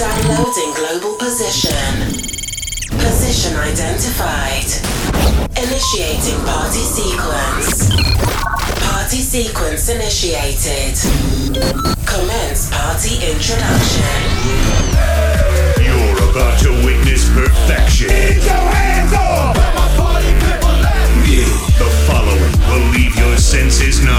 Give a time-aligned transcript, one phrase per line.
[0.00, 1.76] Downloading global position.
[2.88, 4.64] Position identified.
[5.60, 7.90] Initiating party sequence.
[8.80, 10.96] Party sequence initiated.
[12.06, 14.16] Commence party introduction.
[15.84, 18.08] You're about to witness perfection.
[18.08, 19.54] Get your hands up!
[19.54, 21.12] Where my party people at?
[21.76, 24.16] The following will leave your senses numb,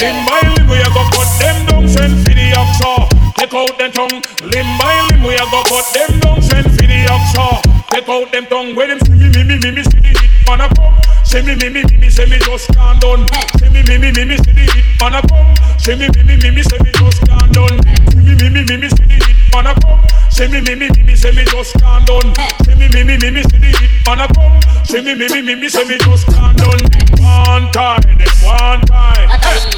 [0.00, 3.76] Limb by limb we a go cut them down send for the oxa Take out
[3.78, 4.22] them tongue.
[4.42, 8.32] Limb by limb we a go cut them down send for the oxa Take out
[8.32, 8.74] them tongue.
[8.74, 10.13] Where them see me me me me see the
[10.44, 13.26] hit man a come See me me me me me say me just can't done
[13.58, 16.22] See me me me me me see the hit man a come See me me
[16.22, 19.04] me me me say me just can't done See me me me me me see
[19.04, 22.06] the hit man a come See me me me me me say me just can't
[22.06, 25.14] done See me me me me me see the hit man a come See me
[25.14, 26.82] me me me me say me just can't done
[27.20, 29.28] One time them one time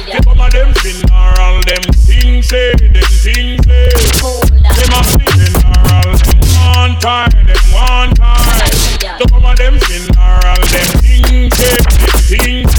[0.05, 3.89] Get some of them funeral them things say them things say
[4.75, 5.01] Them a
[5.37, 5.56] them
[6.77, 8.69] one time them one time
[9.17, 12.73] Some of them funeral them things say them things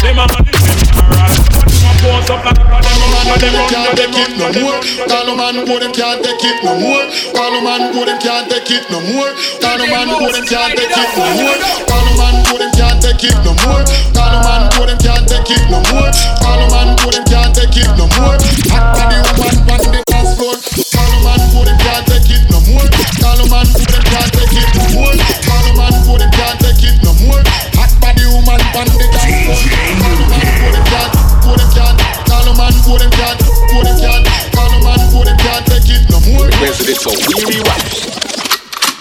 [0.00, 3.92] Them a the funeral Them a pose up like a them run them run can't
[4.00, 4.80] them take it no run them more.
[4.80, 7.04] run Call no man go them can't take it no more.
[7.36, 9.30] Call no man go them can't take it no more.
[9.60, 11.60] Call no man go them can't take it no more.
[11.84, 13.82] Call no man go them can't take it no more.
[14.16, 16.10] Call no man go them can't take it no more.
[16.40, 18.36] Call no man go them can't take it no more.
[18.72, 20.15] Hot body woman on
[20.52, 20.94] dance.
[20.94, 22.86] Call no man go them can't take it no more.
[23.18, 25.14] Call no man go them can't take it no more.
[25.42, 27.42] Call no man go them can't take it no more.
[27.74, 29.58] Hot body woman on the dance floor.
[29.96, 31.12] Call no man go them can't,
[31.42, 31.98] go them can't.
[32.26, 34.26] Call no man go them can't, go them can't.
[34.54, 36.46] Call no man go them can't take it no more.
[36.62, 38.06] Resident for weary wax.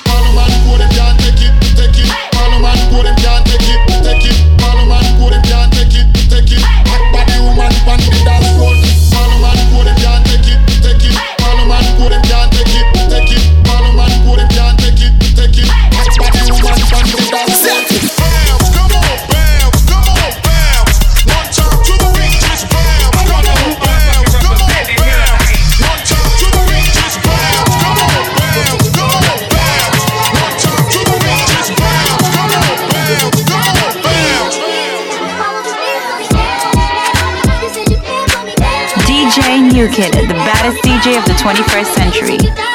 [0.06, 2.10] Call no man go them can't take it, take it.
[2.34, 4.38] Call no man go them can't take it, take it.
[4.58, 6.64] Call no man them can't take it, take it.
[6.90, 8.74] Hot body woman on the dance floor.
[9.14, 10.35] Call no man them can't take it,
[11.68, 13.44] man go them can't take it, take it.
[13.66, 15.70] Call man go them can't take it, take it.
[15.98, 17.92] Hot body woman on the dance.
[18.16, 21.02] Bounce, come on, bounce, come on, bounce.
[21.26, 23.18] One time to the beat, just bounce.
[23.26, 25.50] Come on, bounce, come on, bounce.
[25.82, 27.74] One time to the beat, just bounce.
[27.82, 30.06] Come on, bounce, come on, bounce.
[30.38, 32.30] One time to the beat, just bounce.
[32.36, 34.54] Come on, bounce, come on, bounce.
[39.06, 40.35] DJ New Kid, the baddest
[41.06, 42.75] Of the 21st century.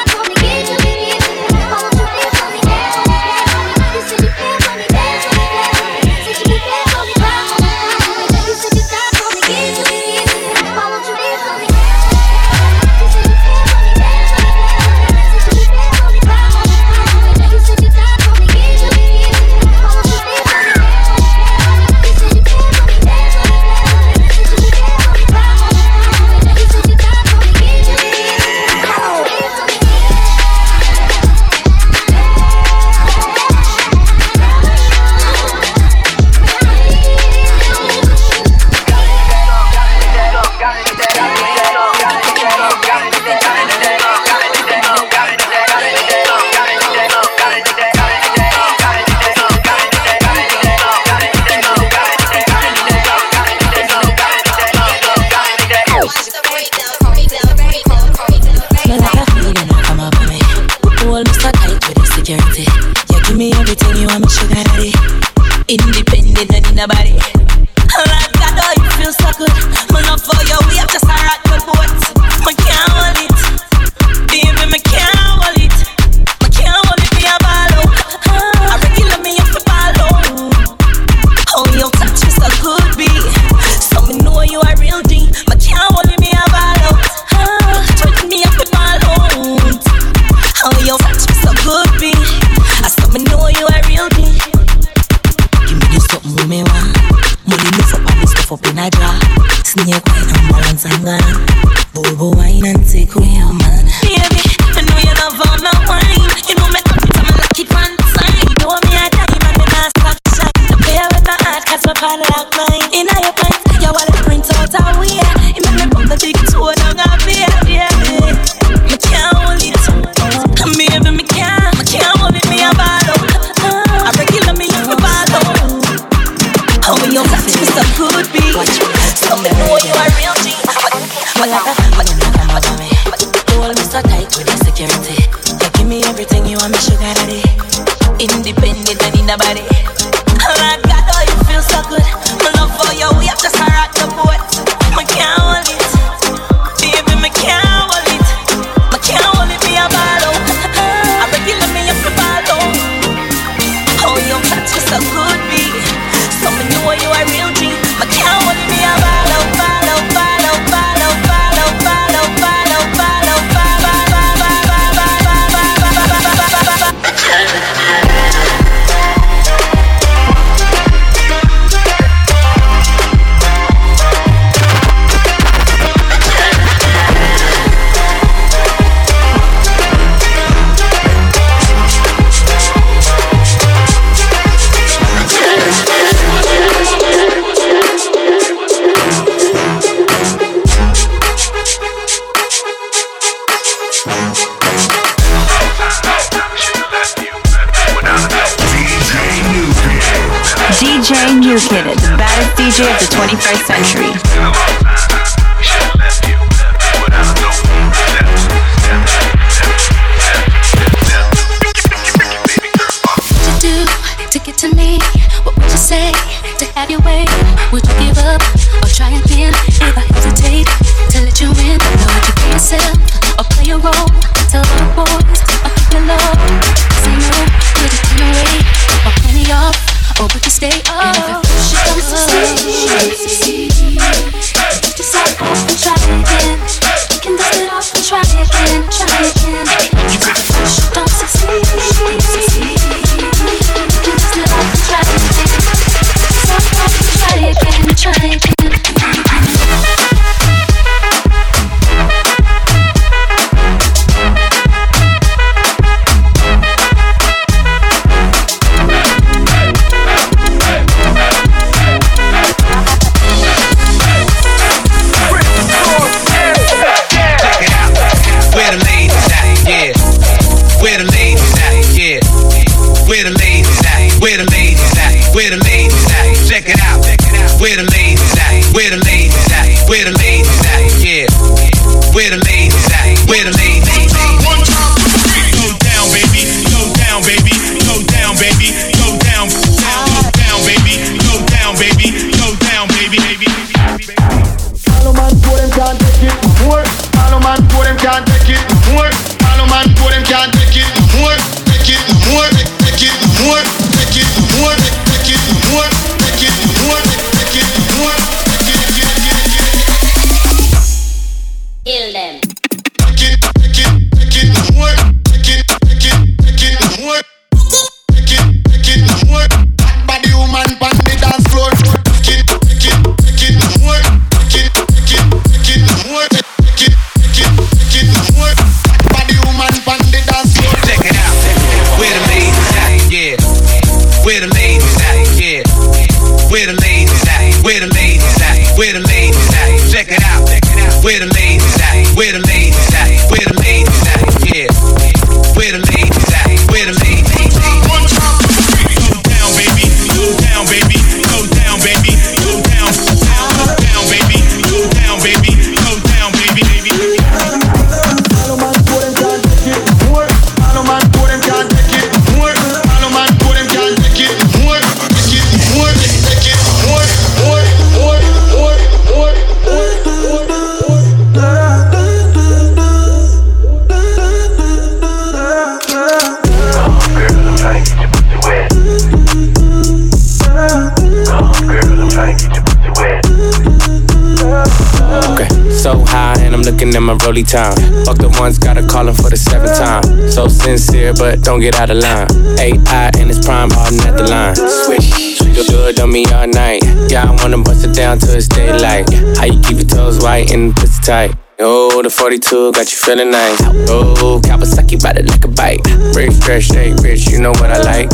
[391.21, 392.27] but don't get out of line.
[392.57, 394.55] AI and it's prime holding at the line.
[394.55, 395.37] Swish.
[395.69, 396.81] Good on me all night.
[397.11, 399.05] Yeah, I wanna bust it down till it's daylight.
[399.37, 401.35] How you keep your toes white and pussy tight?
[401.59, 403.61] Oh, the 42 got you feeling nice.
[403.87, 405.85] Oh, Kawasaki ride it like a bite.
[406.15, 408.09] Rich, fresh, hey, rich, you know what I like.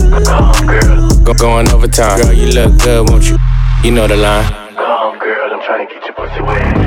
[0.67, 1.07] Girl.
[1.23, 2.19] Go going overtime.
[2.19, 3.37] Girl, you look good, won't you?
[3.85, 4.43] You know the line.
[4.75, 6.86] Come, girl, I'm trying to get your pussy wet.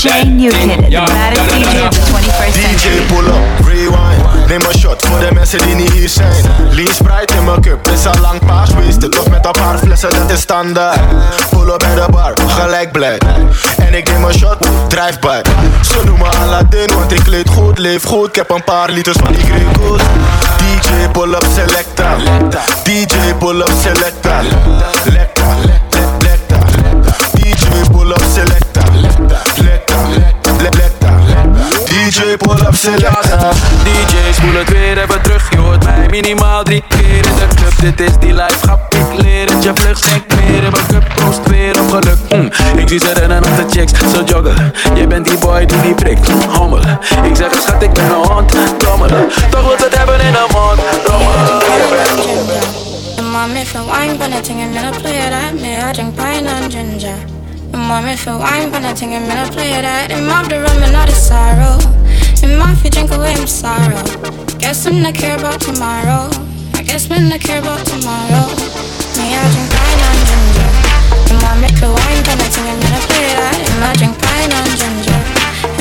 [0.00, 4.48] DJ New Kid, the baddest DJ of the 21st DJ pull up, rewind.
[4.48, 6.44] Neem een shot voor de mensen die niet hier zijn.
[6.70, 9.12] Lean Sprite in mijn cup is al lang paars geweest.
[9.12, 11.00] Toch met een paar flessen, dat is standaard.
[11.50, 13.18] Pull up bij de bar, gelijk blij.
[13.76, 14.56] En ik neem een shot,
[14.88, 15.40] drive by.
[15.80, 18.28] Ze noemen Aladdin, want ik kleed goed, leef goed.
[18.28, 20.04] Ik heb een paar liters van die Grey Goose.
[20.58, 22.16] DJ pull up selecta.
[22.84, 24.40] DJ pull up selecta.
[25.04, 26.58] Lecta, lecta, lecta.
[27.32, 28.69] DJ pull up selecta.
[31.84, 33.50] DJ pull up selecta.
[33.84, 37.72] DJ spoelen het weer even terug, je hoort mij minimaal drie keer in de club.
[37.96, 41.04] Dit is die life, grap, ik leer het, je vlug schenkt meer in mijn cup,
[41.14, 42.18] proost weer op geluk.
[42.28, 42.78] Mm.
[42.78, 44.72] Ik zie ze rennen achter chicks, zo joggen.
[44.94, 46.78] Je bent die boy die die prikt, hommel.
[47.22, 49.28] Ik zeg het schat, ik ben een hond, dommelen.
[49.50, 50.80] Toch wil het hebben in de mond.
[52.26, 52.78] Je bent-
[53.32, 55.88] Mommy for wine, but I think I'm gonna play it at me.
[55.88, 57.39] I drink pine and ginger.
[57.90, 60.30] Mommy for wine, but I think I'm gonna play it him.
[60.30, 61.74] Off the rum and all the sorrow.
[62.38, 63.98] And my feet drink away my sorrow.
[64.62, 66.30] Guess I'm not care about tomorrow.
[66.78, 68.46] I guess I'm not care about tomorrow.
[69.18, 70.70] Me, I drink pine and ginger.
[71.34, 73.82] And mommy for wine, but I think I'm gonna play it at him.
[73.82, 75.20] I drink pine and ginger.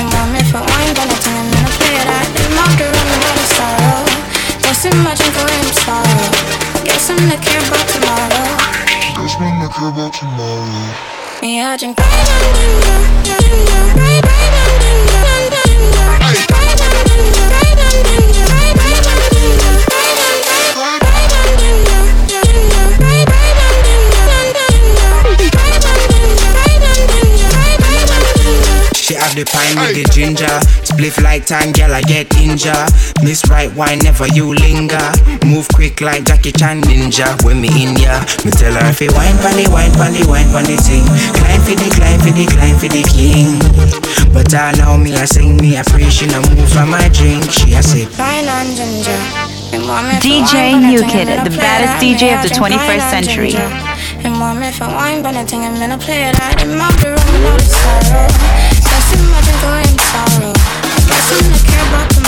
[0.01, 2.57] And mommy for wine, but I think I'm gonna play it him.
[2.57, 4.01] Off the rum and all the sorrow.
[4.65, 6.25] Guess I'm not drink away my sorrow.
[6.89, 8.49] Guess I'm not care about tomorrow.
[9.13, 11.18] Guess I'm not care about tomorrow.
[11.41, 11.95] Me, I drink.
[13.23, 14.88] ginger,
[29.09, 30.53] She have the pine with the ginger.
[30.85, 32.93] Spliff like time, girl, I get injured.
[33.25, 35.01] Miss right wine, never you linger.
[35.41, 37.33] Move quick like Jackie Chan ninja.
[37.41, 40.77] When me in ya, me tell her if you wine panny, wine panny, wine panny
[40.77, 41.01] thing.
[41.33, 43.57] Climb for the, climb for the, climb for the king.
[44.29, 47.49] But I know me, I sing me, I pray she no move from my drink.
[47.49, 49.17] She I say, Pine and ginger.
[49.73, 51.97] And mommy for DJ wine, New Kid, the baddest.
[51.97, 53.57] DJ of the 21st century.
[53.57, 53.73] ginger.
[54.21, 56.61] And mommy for wine, but I think I'm gonna play that.
[56.61, 58.78] And mouth the rum and sorrow.
[59.29, 60.53] Guess I'm not drink away my sorrow.
[61.07, 62.18] Guess I'm not care about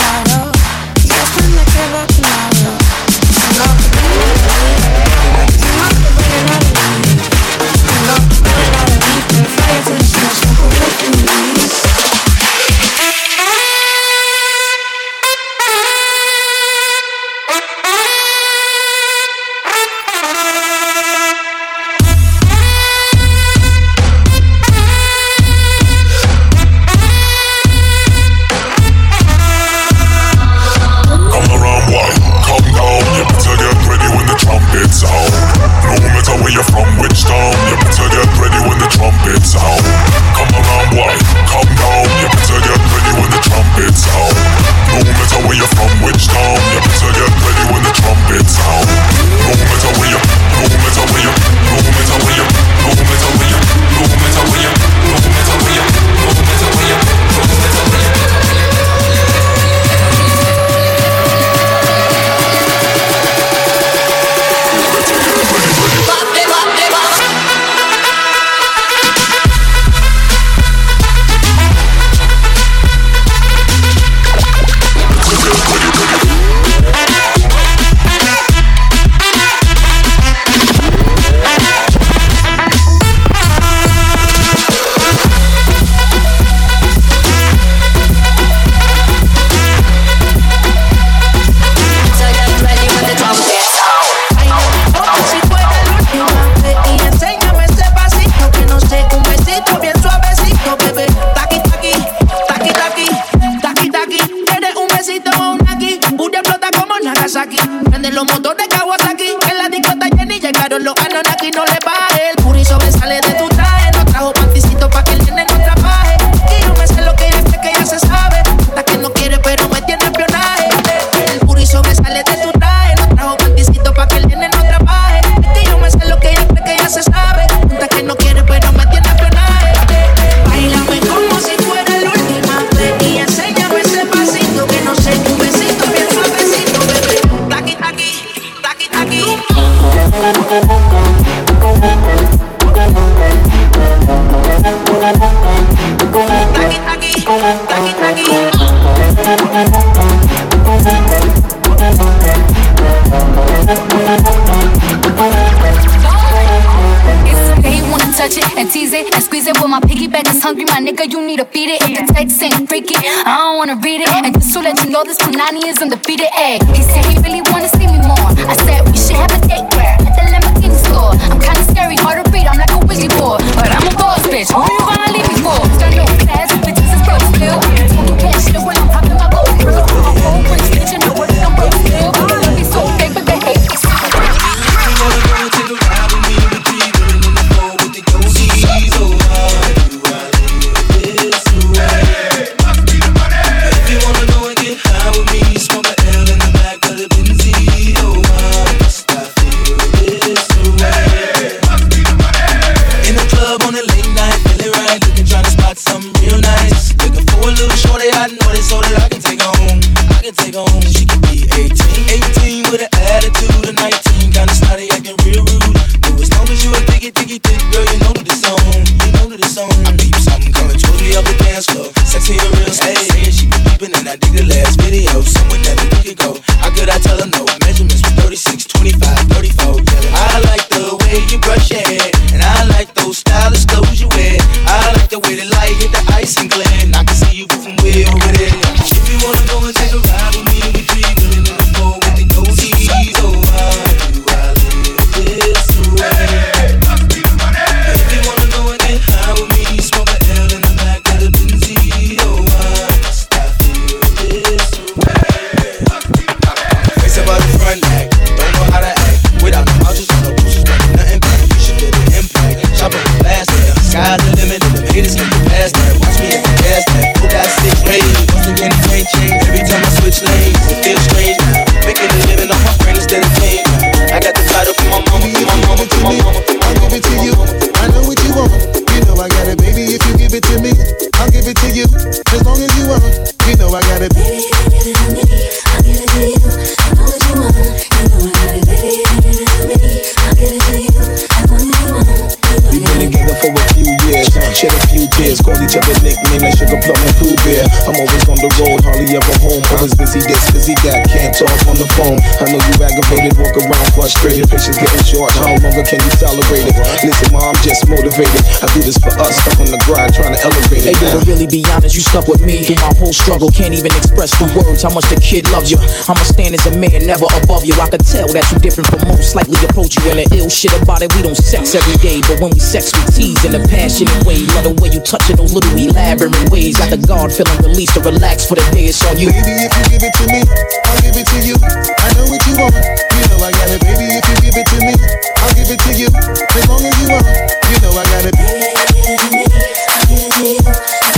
[312.12, 313.48] stuck with me through my whole struggle.
[313.48, 315.80] Can't even express through words how much the kid loves you.
[316.04, 317.72] I'ma stand as a man, never above you.
[317.80, 319.32] I could tell that you're different from most.
[319.32, 321.08] Likely approach you in the ill shit about it.
[321.16, 324.44] We don't sex every day, but when we sex, we tease in a passionate way.
[324.52, 326.76] Love the way you touch it, those little elaborate ways.
[326.76, 329.32] Got the guard feeling released to relax for the day it's on you.
[329.32, 330.44] Baby, if you give it to me,
[330.84, 331.56] I'll give it to you.
[331.56, 332.76] I know what you want.
[332.76, 334.20] You know I got it, baby.
[334.20, 334.94] If you give it to me,
[335.40, 336.12] I'll give it to you.
[336.12, 338.36] As long as you want, you know I got it.
[338.36, 338.68] Baby,
[339.00, 339.44] give it to me.
[339.48, 341.11] I'll give it to you.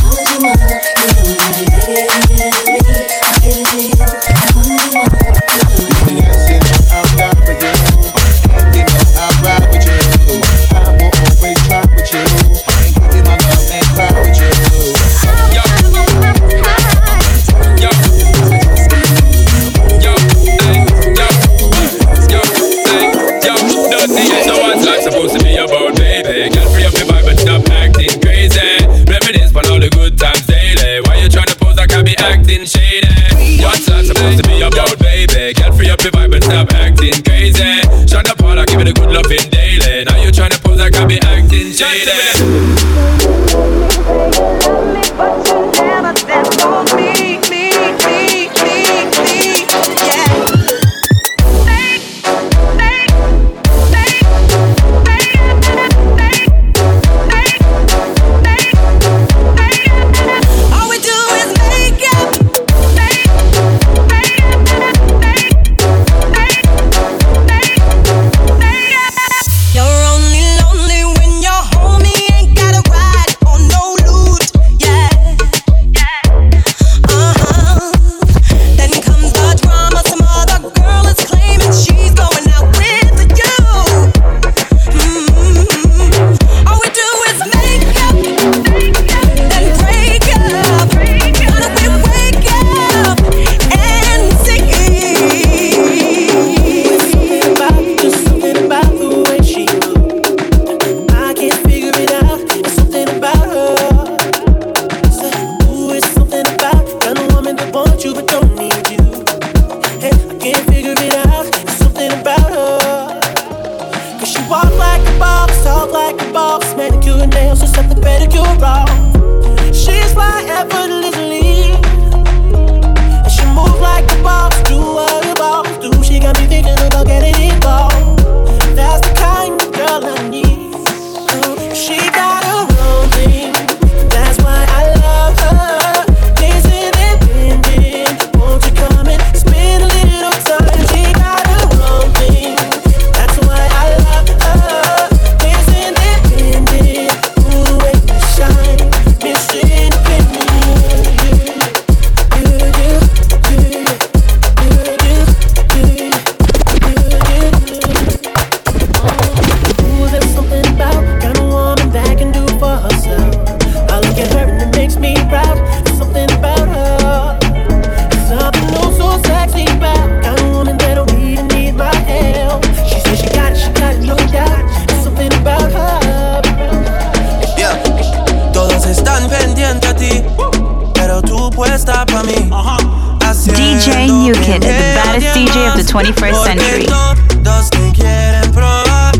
[185.94, 187.44] 21st.
[187.44, 189.16] Todos te quieren probar.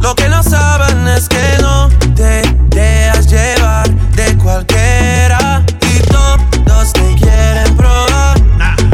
[0.00, 5.64] Lo que no saben es que no te dejas llevar de cualquiera.
[5.80, 8.38] Y todos te quieren probar.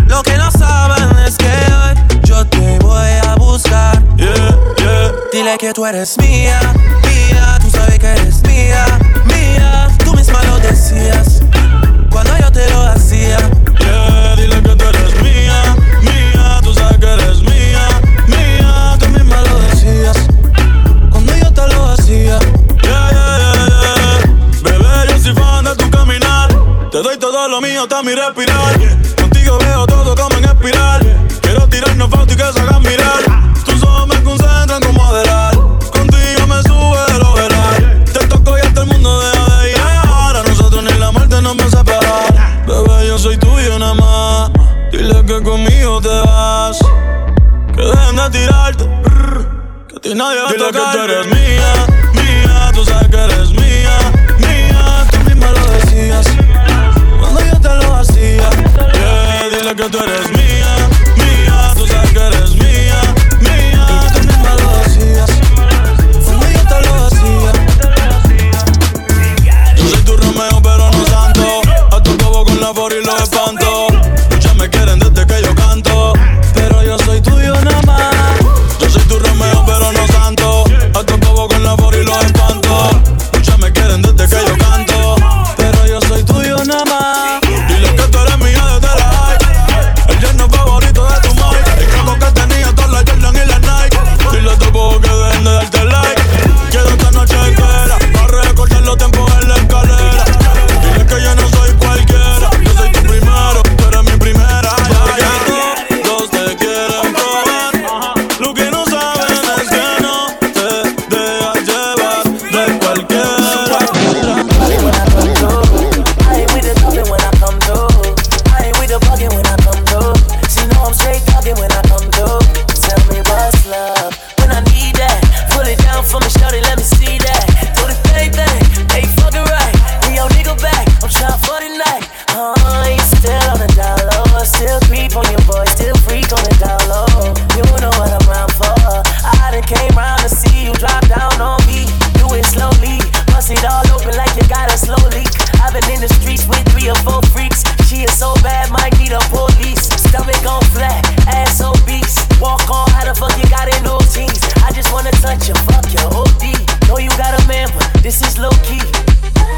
[0.07, 4.03] Lo que no saben es que hoy yo te voy a buscar.
[4.17, 5.13] Yeah, yeah.
[5.31, 6.59] Dile que tú eres mía,
[7.05, 7.59] mía.
[7.61, 8.87] Tú sabes que eres mía,
[9.27, 9.89] mía.
[10.03, 11.43] Tú misma lo decías.
[27.81, 28.79] mío está mi respirar.
[29.17, 31.01] Contigo veo todo como en espiral.
[31.41, 33.55] Quiero tirarnos fotos y que se hagan mirar.
[33.65, 35.55] Tus ojos me concentran como adelar.
[35.55, 38.05] Contigo me sube el overall.
[38.13, 39.77] Te toco y hasta el mundo deja de ir.
[40.07, 42.67] Ahora nosotros ni la muerte nos va a separar.
[42.67, 44.51] Bebé, yo soy tuyo nada más.
[44.93, 46.79] Dile que conmigo te vas.
[47.75, 48.85] Que dejen de tirarte.
[49.89, 51.73] Que a ti nadie va a Dile que tú eres mía,
[52.15, 52.73] mía.
[52.75, 53.50] Tú sabes que eres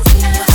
[0.04, 0.51] Cause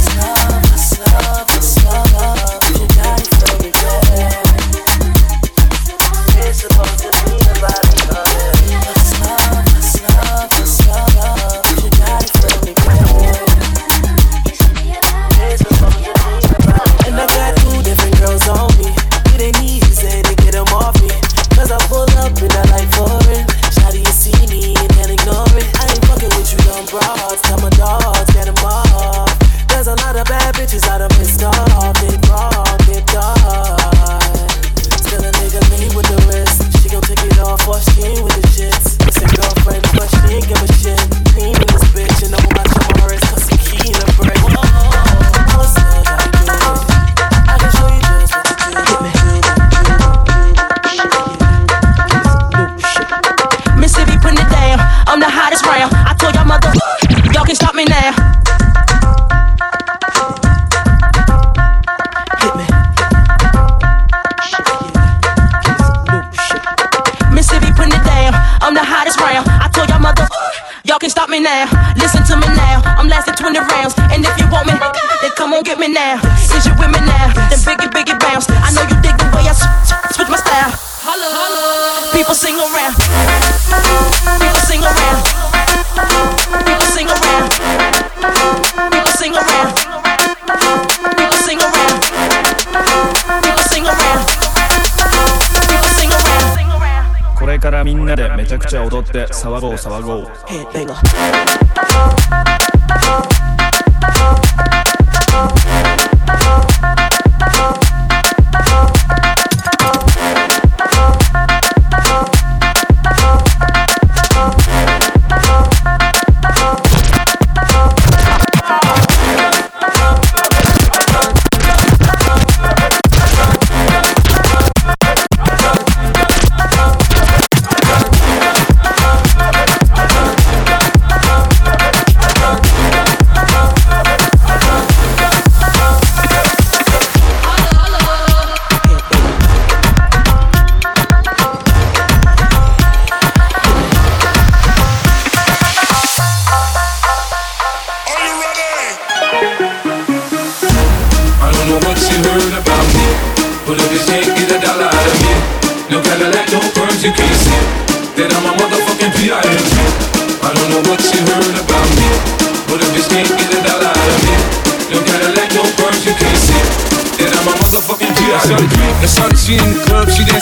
[99.07, 100.25] って騒ごう騒ごう。
[100.47, 100.85] Hey,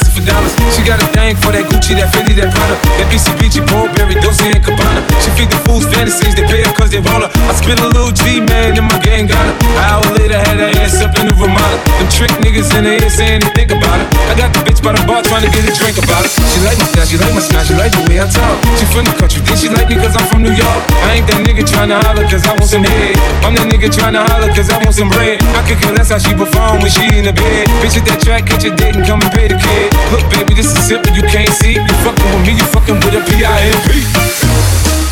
[0.03, 0.51] for dollars.
[0.75, 4.51] She got a thing for that Gucci, that Fendi, that Prada, that BCBG, Burberry, Dolce
[4.51, 4.99] and Gabbana.
[5.23, 7.29] She feed the fools fantasies, they pay her cause they want her.
[7.47, 9.55] I spend a little G, man, and my gang got her.
[9.55, 11.77] An hour later, had her ass up in the Ramada.
[12.01, 14.07] Them trick niggas in the ear saying they think about it.
[14.27, 16.31] I got the bitch by the bar trying to get a drink about it.
[16.33, 18.55] She like my style, she like my smile, she like the way I talk.
[18.75, 20.81] She from the country, then she like me cause I'm from New York.
[21.07, 23.15] I ain't that nigga trying to holler cause I want some head.
[23.45, 25.39] I'm that nigga trying to holler cause I want some bread.
[25.55, 27.69] I could care less how she perform when she in the bed.
[27.79, 29.84] Bitch at that track, catch your date and come and pay the kid.
[30.11, 31.77] Look, baby, this is simple, you can't see.
[31.77, 33.89] You fucking with me, you fucking with a P.I.M.P.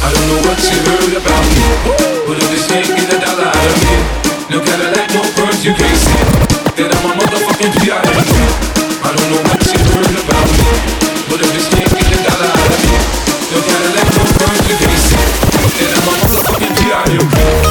[0.02, 1.66] I don't know what you heard about me,
[2.26, 3.96] but if you can't get a dollar out of me,
[4.50, 6.22] no Cadillac, no perms, you can't see.
[6.76, 8.34] Then I'm a motherfucking P.I.M.P.
[9.04, 10.70] I don't know what you heard about me,
[11.30, 12.98] but if you can't get a dollar out of me,
[13.54, 15.22] no Cadillac, no perms, you can't see.
[15.78, 17.63] Then I'm a motherfucking P.I.M.P.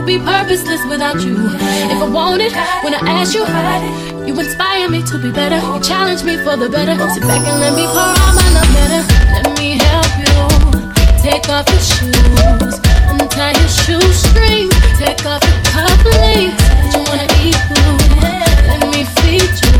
[0.00, 1.36] would be purposeless without you.
[1.92, 2.52] If I wanted,
[2.84, 3.44] when I ask you,
[4.24, 5.56] you inspire me to be better.
[5.56, 6.96] You challenge me for the better.
[7.10, 9.02] Sit back and let me pour out my love better.
[9.36, 10.36] Let me help you.
[11.20, 12.80] Take off your shoes,
[13.12, 14.72] untie your shoestring.
[14.96, 16.64] Take off your cufflinks.
[16.92, 18.00] You wanna eat food?
[18.72, 19.76] Let me feed you.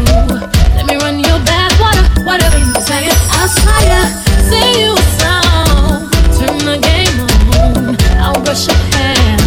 [0.76, 2.04] Let me run your bath water.
[2.28, 3.08] Whatever you desire,
[3.40, 4.04] I'll aspire.
[4.52, 6.12] Sing you a song.
[6.36, 7.16] Turn the game
[7.56, 7.96] on.
[8.20, 9.39] I'll brush your hair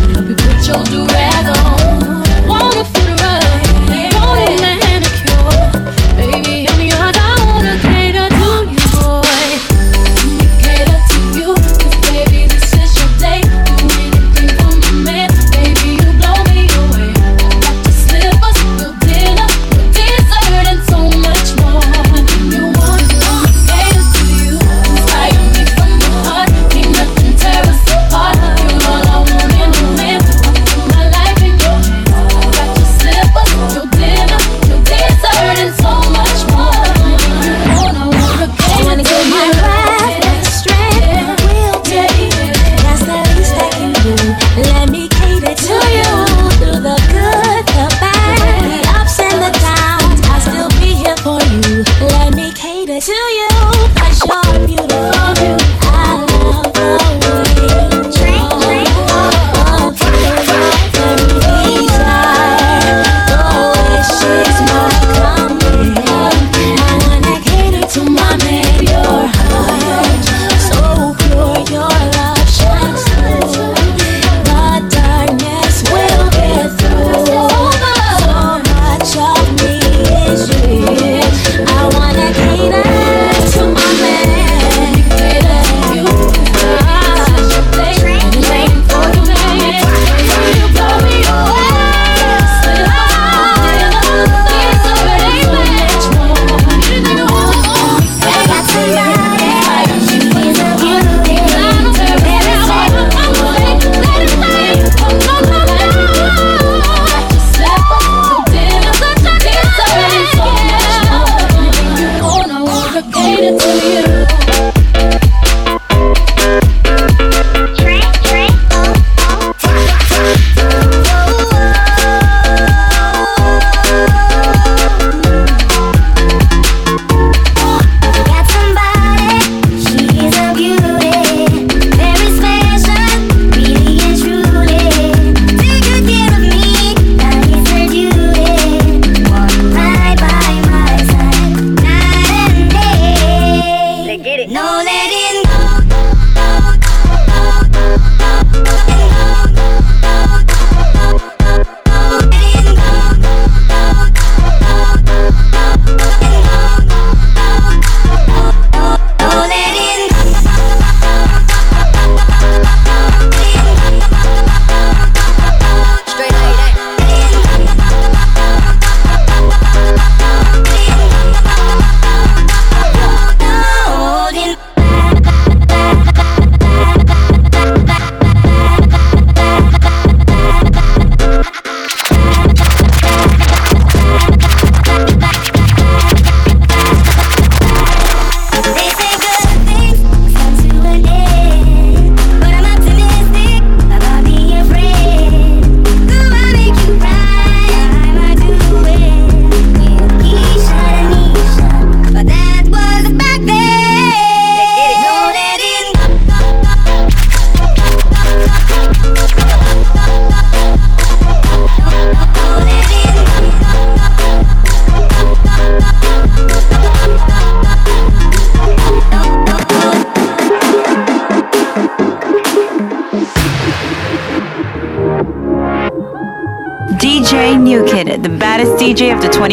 [0.67, 1.72] your do rag.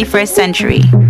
[0.04, 1.09] 21st century.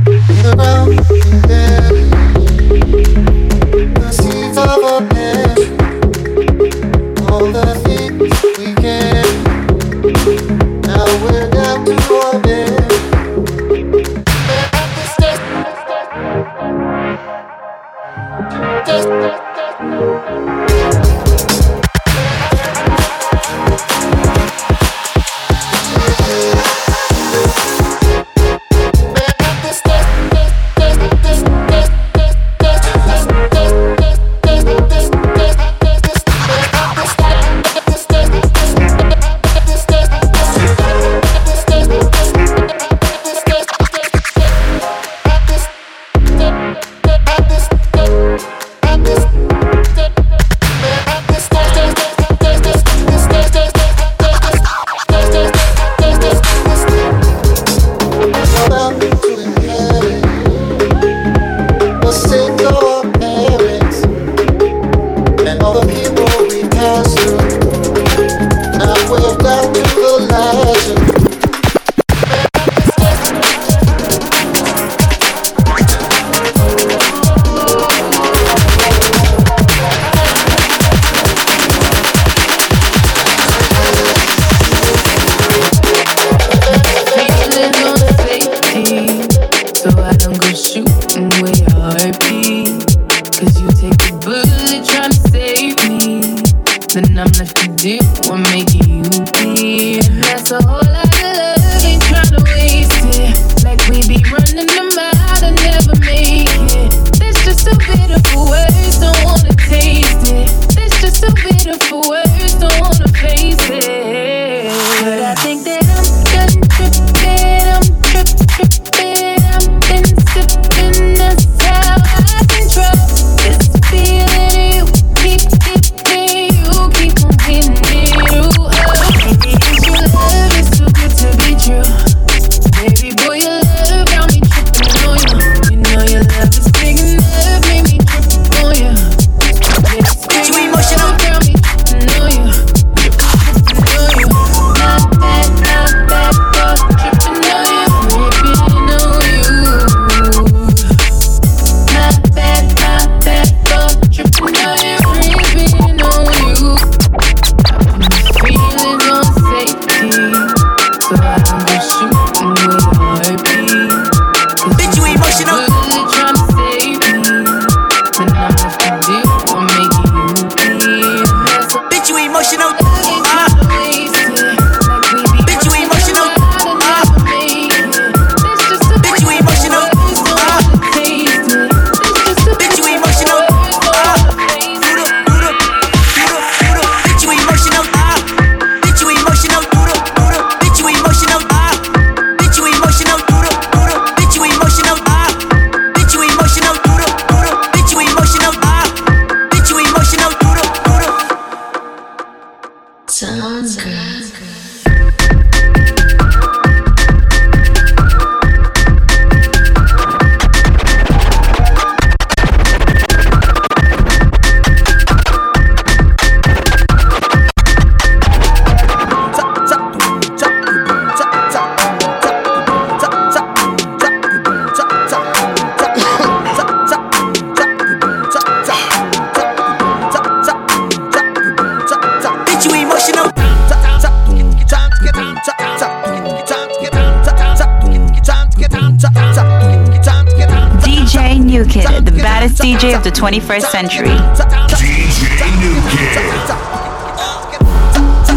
[243.80, 244.10] century.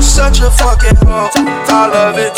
[0.02, 1.30] Such a fucking hoe,
[1.68, 2.38] I love it.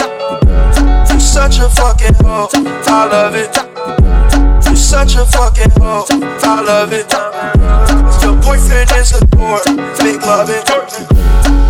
[1.09, 2.49] You're such a fucking hoe,
[2.87, 3.55] I love it.
[4.65, 7.11] You're such a fucking hoe, I love it.
[8.23, 9.63] Your boyfriend is a whore,
[9.99, 10.67] big love it.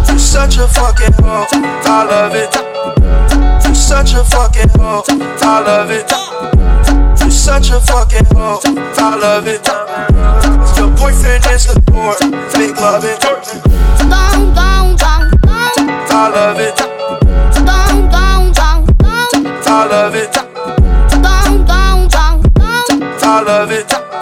[0.07, 3.65] You're such a fucking hoe, I love it.
[3.65, 6.54] You're such a fucking hoe, I love it
[7.45, 8.59] such a fucking hoe.
[8.65, 9.63] I love it.
[10.77, 12.15] Your boyfriend is the door.
[12.49, 13.21] Fake love it.
[13.21, 15.89] Gone, gone, gone, gone.
[16.09, 16.75] I love it.
[17.69, 19.45] Gone, gone, gone, gone.
[19.67, 20.33] I love it.
[21.21, 23.03] Gone, gone, gone, gone.
[23.21, 24.14] I love it.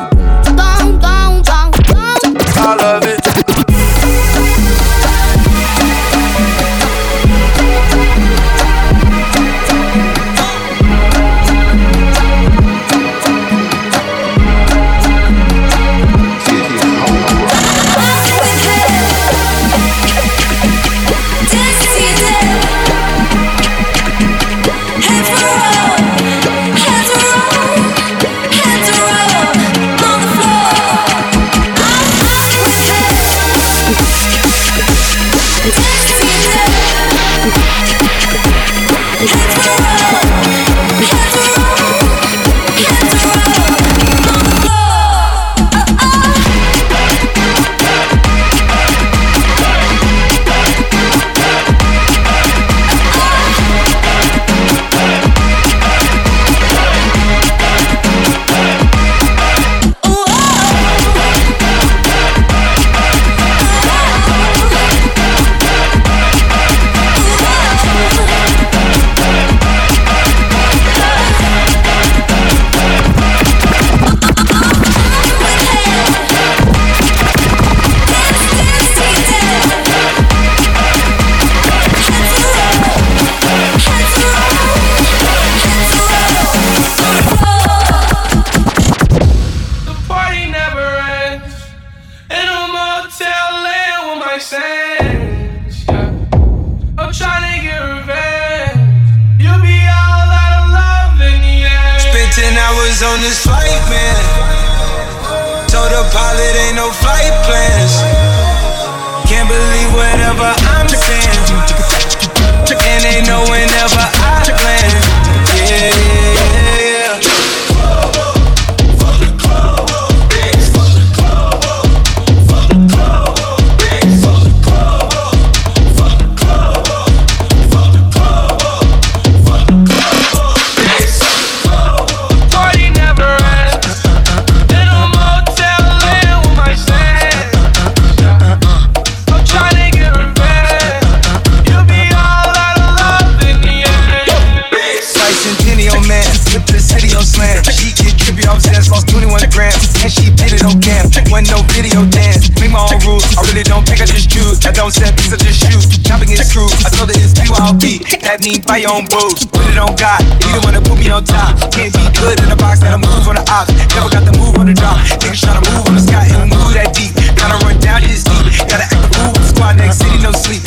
[158.33, 159.45] That means buy your own booze.
[159.45, 160.17] Put it on God.
[160.41, 161.53] He the one that put me on top.
[161.69, 163.69] Can't be good in the box, gotta move on the ops.
[163.93, 164.97] Never got the move on the drop.
[165.21, 167.13] Niggas tryna move on the sky and move that deep.
[167.37, 168.65] Gotta run down this deep.
[168.65, 170.65] Gotta act the with the squad next city, no sleep.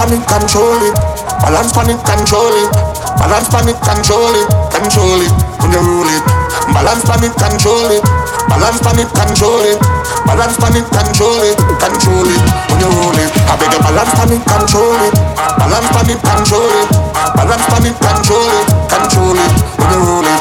[0.00, 0.96] Beg you balance pan control it.
[1.44, 2.72] Balance pan it, control it.
[3.20, 4.48] Balance pan it, control it.
[4.72, 6.24] Control it when you rule it.
[6.72, 8.00] Balance pan it, control it.
[8.48, 9.76] Balance pan it, control it.
[10.24, 11.56] Balance pan it, control it.
[11.76, 12.42] Control it
[12.72, 13.28] when you rule it.
[13.44, 15.12] I beg you balance pan it, control it.
[15.60, 16.88] Balance pan it, control it.
[17.36, 18.66] Balance pan it, control it.
[18.88, 20.40] Control it when you rule it.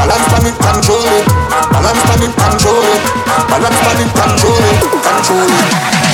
[0.00, 1.24] Balance pan it, control it.
[1.76, 3.00] Balance pan it, control it.
[3.52, 4.80] Balance pan it, control it.
[5.04, 6.13] Control it.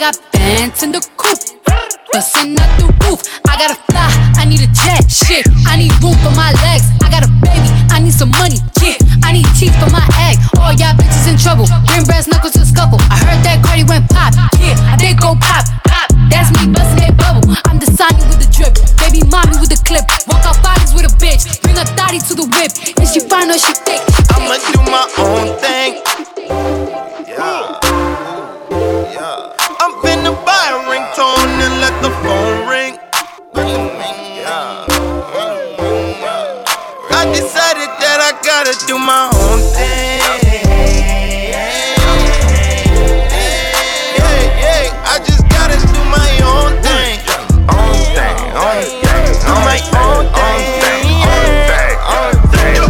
[0.00, 1.44] I got bands in the coupe,
[2.08, 3.20] bustin' out the roof.
[3.44, 4.08] I gotta fly,
[4.40, 5.04] I need a jet.
[5.12, 6.88] Shit, I need room for my legs.
[7.04, 8.56] I got a baby, I need some money.
[8.80, 10.40] Yeah, I need teeth for my egg.
[10.56, 11.68] All y'all bitches in trouble.
[11.84, 12.96] Bring brass knuckles to scuffle.
[13.12, 14.32] I heard that Cardi went pop.
[14.56, 15.68] Yeah, I did go pop.
[15.84, 16.08] Pop.
[16.32, 17.52] That's me bustin' that bubble.
[17.68, 20.08] I'm the Sonny with the drip, baby mommy with the clip.
[20.24, 21.44] Walk out bodies with a bitch.
[21.60, 22.72] Bring a thotty to the whip.
[22.96, 24.00] And she find out she thick.
[24.32, 26.00] I'ma do my own thing.
[27.28, 27.89] Yeah.
[32.02, 32.96] The phone ring.
[37.12, 40.20] I decided that I gotta do my own thing.
[44.16, 47.20] Yeah, yeah, I just gotta do my own thing.
[47.68, 51.04] Own thing, own thing, do my own thing.
[51.28, 52.80] Own thing, own thing.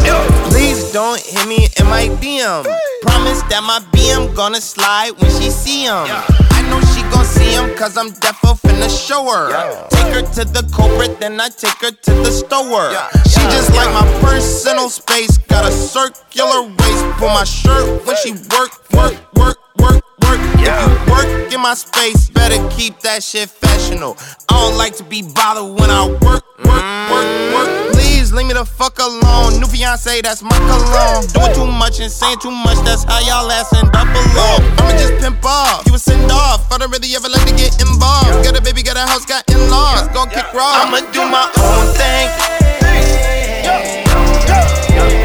[0.50, 2.62] Please don't hit me in my BM.
[3.02, 6.06] Promise that my BM gonna slide when she see him.
[6.52, 9.88] I know she gon' see him cause I'm deaf defo finna show her.
[9.90, 12.92] Take her to the culprit, then I take her to the store.
[13.28, 15.38] She just like my personal space.
[15.38, 17.04] Got a circular waist.
[17.18, 20.40] Pull my shirt when she work, work, work, work, work.
[20.58, 24.16] If you work in my space, better keep that shit fashionable.
[24.48, 27.89] I don't like to be bothered when I work, work, work, work.
[28.20, 29.58] Please leave me the fuck alone.
[29.60, 31.24] New fiance, that's my cologne.
[31.32, 34.60] Doing too much and saying too much, that's how y'all ass end up alone.
[34.76, 36.70] I'ma just pimp off, you a send off.
[36.70, 38.44] I don't really ever like to get involved.
[38.44, 40.06] Got a baby, got a house, got in laws.
[40.08, 40.84] Gon' kick raw.
[40.84, 42.28] I'ma do my own thing.
[45.00, 45.19] I'm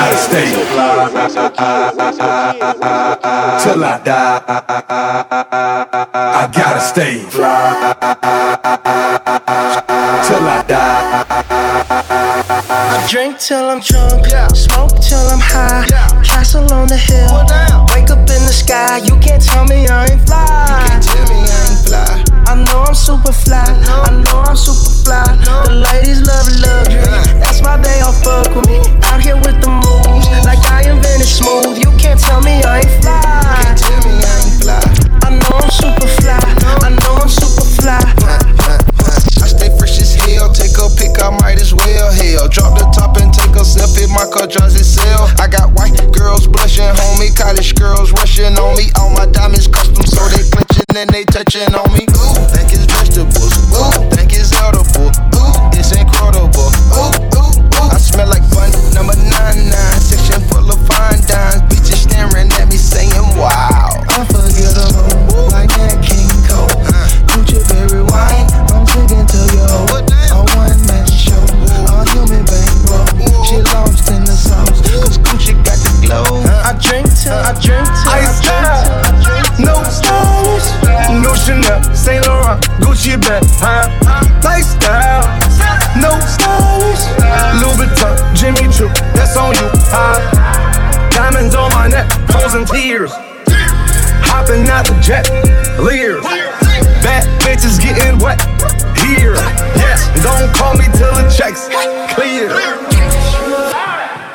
[0.00, 0.50] gotta stay
[3.62, 4.40] till I die.
[6.40, 7.24] I gotta stay
[10.26, 11.24] till I die.
[12.70, 14.26] I drink till I'm drunk,
[14.56, 15.86] smoke till I'm high.
[16.24, 17.44] Castle on the hill,
[17.92, 18.98] wake up in the sky.
[19.04, 20.46] You can't tell me I ain't fly.
[20.46, 22.24] You can't tell me I ain't fly.
[22.46, 23.68] I know I'm super fly.
[23.86, 25.36] I know I'm super fly.
[25.66, 27.38] The ladies love luxury.
[27.40, 28.80] That's why they all fuck with me.
[29.10, 31.78] Out here with the moves, like I invented smooth.
[31.78, 33.20] You can't tell me I ain't fly.
[33.62, 34.82] Can't tell me I ain't fly.
[35.26, 36.40] I know I'm super fly.
[36.86, 38.00] I know I'm super fly.
[39.40, 42.12] I stay fresh as hell, take a pic, I might as well.
[42.12, 45.32] Hell, drop the top and take a selfie, my car drives itself.
[45.40, 48.92] I got white girls blushing, homie, college girls rushing on me.
[49.00, 52.04] All my diamonds custom, so they clenching and they touching on me.
[52.04, 53.56] Ooh, think it's vegetables.
[53.72, 55.08] Ooh, think it's edible.
[55.08, 56.68] Ooh, it's incredible.
[56.92, 57.69] Ooh, ooh,
[58.00, 58.70] smell like fun.
[58.94, 61.62] Number nine nine, section full of fine dimes.
[61.68, 63.90] Bitches staring at me saying, Wow.
[64.16, 66.68] Unforgettable, like that King Cole.
[66.88, 67.08] Uh.
[67.30, 70.00] Gucci berry wine, I'm taking to your yo.
[70.34, 71.40] A one man show,
[71.88, 73.06] a human bankroll.
[73.46, 76.42] She lost in the sauce, cause Gucci got the glow.
[76.66, 79.64] I drink till, I drink till, I drink till, I drink till.
[79.66, 80.68] No stylish,
[81.22, 83.88] no Chanel, Saint Laurent, Gucci bag, huh?
[84.42, 85.24] Lifestyle,
[86.00, 86.69] no stylish,
[87.60, 90.16] Louis Vuitton, Jimmy Choo, that's on you, huh?
[91.10, 93.12] Diamonds on my neck, frozen tears,
[94.24, 95.28] hopping out the jet,
[95.78, 96.24] leers.
[97.04, 98.40] Bad bitches getting wet
[99.04, 99.34] here.
[99.76, 101.68] Yes, don't call me till the checks
[102.14, 102.48] clear.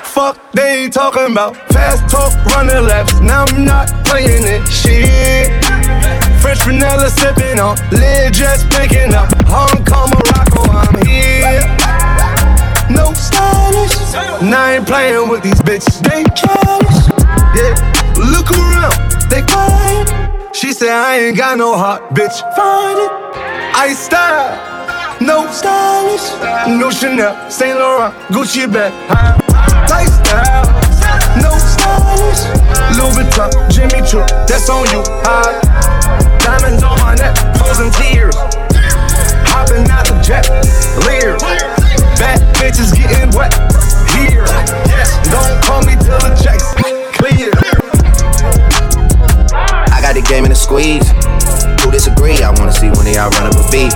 [0.03, 3.19] Fuck, they talking about fast talk, running laps.
[3.19, 4.65] Now I'm not playing it.
[4.67, 5.51] Shit.
[6.41, 9.27] Fresh vanilla sipping on, lid just picking up.
[9.45, 10.54] Hong Kong, Morocco,
[14.41, 16.01] I ain't playing with these bitches.
[16.03, 17.07] They childish.
[17.55, 17.73] Yeah,
[18.19, 18.95] look around,
[19.29, 20.55] they quiet.
[20.55, 22.39] She said I ain't got no heart, bitch.
[22.55, 23.11] Find it.
[23.75, 24.75] I style.
[25.21, 26.27] No stylish,
[26.67, 28.91] no Chanel, Saint Laurent, Gucci bag?
[29.89, 30.67] Lifestyle,
[31.41, 32.43] no stylish,
[32.99, 35.55] Louis Vuitton, Jimmy Choo, that's on you, huh?
[36.43, 38.35] Diamonds on my neck, frozen tears,
[39.47, 40.45] hopping out the jet,
[41.07, 41.41] leers.
[42.19, 43.74] Bad bitches getting wet
[44.17, 44.45] here.
[44.87, 46.73] Yes, don't call me till the checks
[47.19, 47.51] clear.
[49.91, 51.07] I got the game in the squeeze.
[51.83, 52.41] Who disagree?
[52.41, 53.93] I wanna see one of y'all run up a beat.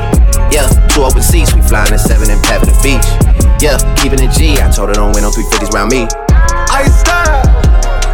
[0.53, 3.05] Yeah, two open seats, we flying at seven and pat the beach.
[3.61, 4.59] Yeah, keeping it G.
[4.61, 6.07] I told her don't win no 350s round me.
[6.71, 7.43] I style,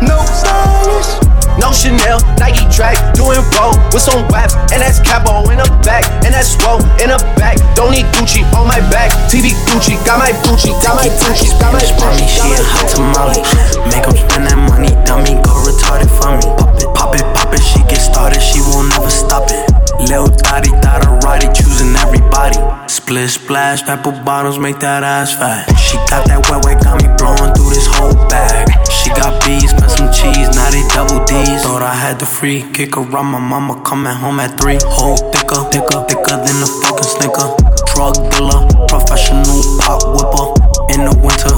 [0.01, 1.24] no stylish.
[1.57, 6.03] No Chanel, Nike track, doing roll with some waps, and that's capo in the back,
[6.25, 7.57] and that's swole in the back.
[7.75, 11.71] Don't need Gucci on my back, TV Gucci, got my Gucci, got my Gucci, got
[11.71, 12.27] my Gucci.
[12.27, 13.41] She a hot tamale.
[13.87, 16.43] make Make 'em spend that money, dummy, go retarded for me.
[16.59, 19.84] Pop it, pop it, pop it, she get started, she won't never stop it.
[19.99, 22.57] Lil Dottie, Dotterati, choosing everybody.
[22.87, 25.65] Split splash, pepper bottles, make that ass fat.
[25.77, 28.69] She got that wet wet, got me blowing through this whole bag.
[28.89, 31.61] She got bees, spent some cheese, now they double D's.
[31.61, 34.77] Thought I had the free kick around my mama coming home at three.
[34.85, 37.47] Whole thicker, thicker, thicker than a fucking snicker.
[37.93, 40.45] Drug dealer, professional pop whipper.
[40.93, 41.53] In the winter,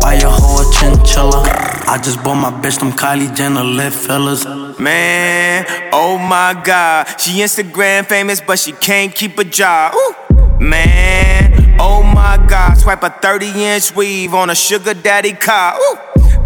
[0.00, 1.71] buy your whole chinchilla.
[1.92, 4.46] I just bought my bitch them Kylie Jenner lip fellas.
[4.80, 7.20] Man, oh my god.
[7.20, 9.92] She Instagram famous, but she can't keep a job.
[9.94, 10.14] Ooh.
[10.58, 12.78] Man, oh my god.
[12.78, 15.76] Swipe a 30 inch weave on a sugar daddy car.
[15.78, 15.98] Ooh.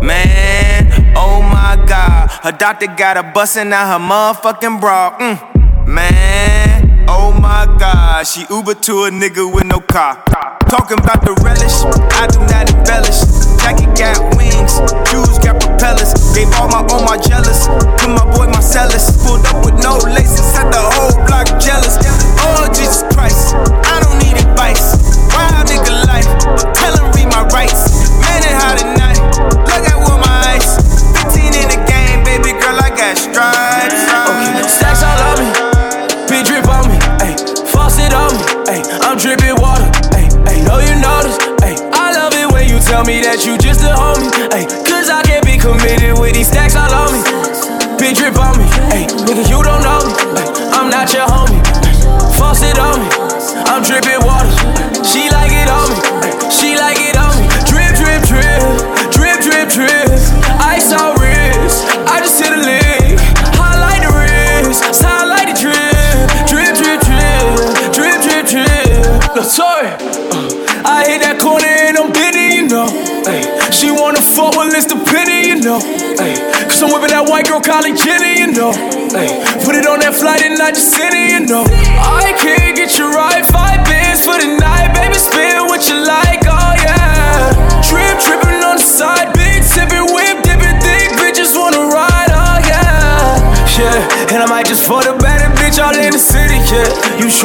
[0.02, 2.28] Man, oh my god.
[2.42, 5.16] Her doctor got her busting out her motherfucking bra.
[5.16, 5.86] Mm.
[5.86, 8.26] Man, oh my god.
[8.26, 10.22] She Uber to a nigga with no car.
[10.68, 11.86] Talking about the relish,
[12.18, 13.22] I do not embellish.
[13.62, 16.10] Jacket got wings, shoes got propellers.
[16.34, 19.14] Gave all my all my jealous to my boy Marcellus.
[19.22, 21.98] Pulled up with no laces, set the whole block jealous.
[22.42, 23.05] Oh Jesus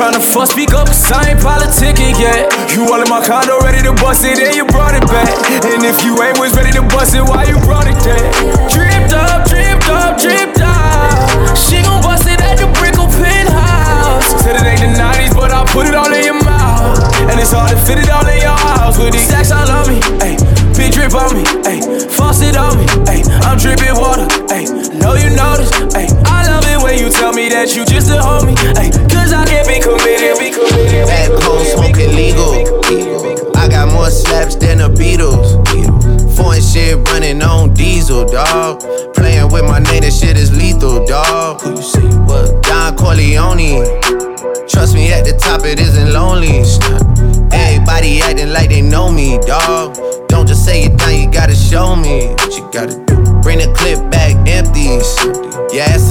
[0.02, 2.50] tryna fuss, speak up, cause I ain't politicking yet.
[2.74, 5.30] You all in my condo, ready to bust it, and you brought it back.
[5.62, 8.18] And if you ain't was ready to bust it, why you brought it there?
[8.66, 11.54] Dripped up, dripped up, dripped up.
[11.54, 14.26] She gon' bust it at the Brickell penthouse.
[14.42, 16.98] Said it ain't the 90s, but I put it all in your mouth.
[17.30, 19.86] And it's hard to fit it all in your house with these stacks all on
[19.86, 20.02] me.
[20.26, 20.42] Ayy,
[20.74, 21.46] big drip on me.
[21.70, 22.90] Ayy, faucet on me.
[23.06, 24.26] Ayy, I'm dripping water.
[24.50, 24.66] Ayy,
[24.98, 25.70] know you notice.
[25.94, 26.10] Ayy,
[26.92, 28.56] when you tell me that you just a homie.
[28.76, 30.36] Ayy, cause I can't be committed.
[30.36, 31.08] Be committed.
[31.08, 32.52] Back home smoking legal.
[33.56, 35.56] I got more slaps than the Beatles.
[36.36, 38.84] Foreign shit running on diesel, dog.
[39.16, 41.62] Playing with my name, that shit is lethal, dog.
[41.62, 42.12] Who you see?
[42.28, 42.62] What?
[42.64, 43.88] Don Corleone.
[44.68, 46.60] Trust me, at the top it isn't lonely.
[47.56, 49.96] Everybody acting like they know me, dog.
[50.28, 53.16] Don't just say it down, you gotta show me what you gotta do.
[53.40, 55.00] Bring the clip back empty.
[55.72, 56.11] To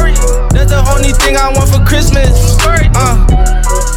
[0.00, 0.22] List.
[0.50, 2.56] That's the only thing I want for Christmas.
[2.94, 3.26] Uh,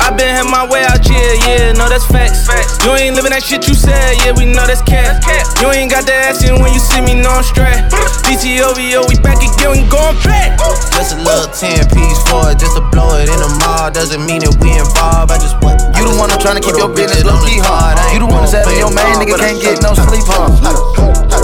[0.01, 2.47] I been had my way out, yeah, yeah, no, that's facts.
[2.85, 5.19] You ain't living that shit you said, yeah, we know that's cat.
[5.61, 7.77] You ain't got that action when you see me, no, I'm straight.
[8.27, 10.57] BTOVO, we back again, we going back.
[10.95, 13.91] Just a little 10 piece for it, just to blow it in the mall.
[13.91, 15.31] Doesn't mean that we involved.
[15.31, 17.97] I just want You the one trying to keep your business low key, huh?
[18.13, 20.53] You the one that's having your main nigga can't get no sleep, huh?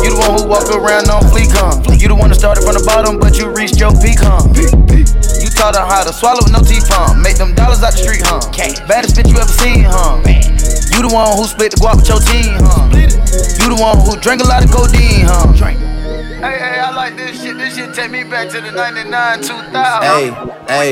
[0.05, 1.81] You the one who walk around on fleek, huh?
[1.97, 4.45] You the one that started from the bottom, but you reached your peak, huh?
[4.53, 7.17] You taught her how to swallow with no teeth, huh?
[7.17, 8.45] Make them dollars out the street, huh?
[8.87, 10.21] Baddest bitch you ever seen, huh?
[10.93, 12.93] You the one who split the guap with your team, huh?
[12.93, 15.92] You the one who drank a lot of codeine, huh?
[16.43, 17.55] Hey, hey, I like this shit.
[17.55, 19.07] This shit take me back to the 99,
[19.47, 19.71] 2000.
[20.03, 20.27] Hey,
[20.67, 20.91] hey,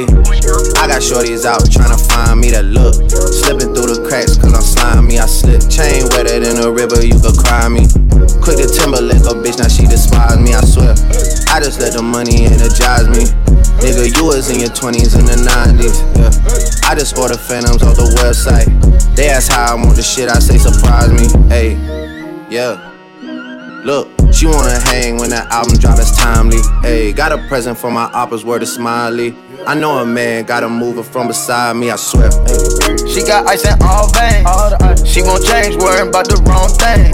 [0.79, 2.95] I got shorties out tryna find me that look.
[3.11, 5.19] Slipping through the cracks cause I'm slimy.
[5.19, 5.59] I slip.
[5.67, 7.83] Chain wetter than a river, you could cry me.
[8.39, 10.95] Quick to Timberlake a bitch, now she despise me, I swear.
[11.51, 13.27] I just let the money energize me.
[13.83, 16.31] Nigga, you was in your 20s and the 90s, yeah.
[16.87, 18.71] I just order phantoms off the website.
[19.19, 21.27] They ask how I want the shit, I say surprise me.
[21.51, 21.75] Hey,
[22.47, 22.87] yeah.
[23.83, 26.59] Look, she wanna hang when that album drop, it's timely.
[26.81, 29.35] Hey, got a present for my oppas, word is smiley.
[29.67, 32.29] I know a man got a mover from beside me, I swear.
[32.49, 32.97] Hey.
[33.05, 34.47] She got ice in all veins.
[35.07, 37.13] She won't change, worrying about the wrong thing.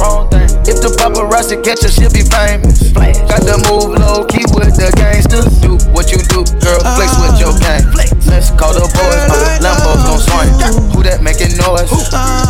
[0.68, 2.92] If the paparazzi catch her, she'll be famous.
[3.28, 5.48] Got to move low key with the gangsters.
[5.60, 7.84] Do what you do, girl, flex with your gang.
[8.28, 10.52] Let's call the boys, uh, Lambos gon' swing.
[10.96, 11.88] Who that making noise?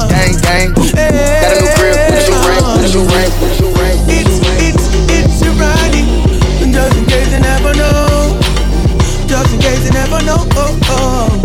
[0.09, 0.73] Gang, gang.
[0.73, 3.31] Got a new crib, put your ring, put your ring,
[7.67, 8.39] never know.
[9.27, 10.37] Just in case you never know.
[10.55, 11.36] Oh, oh.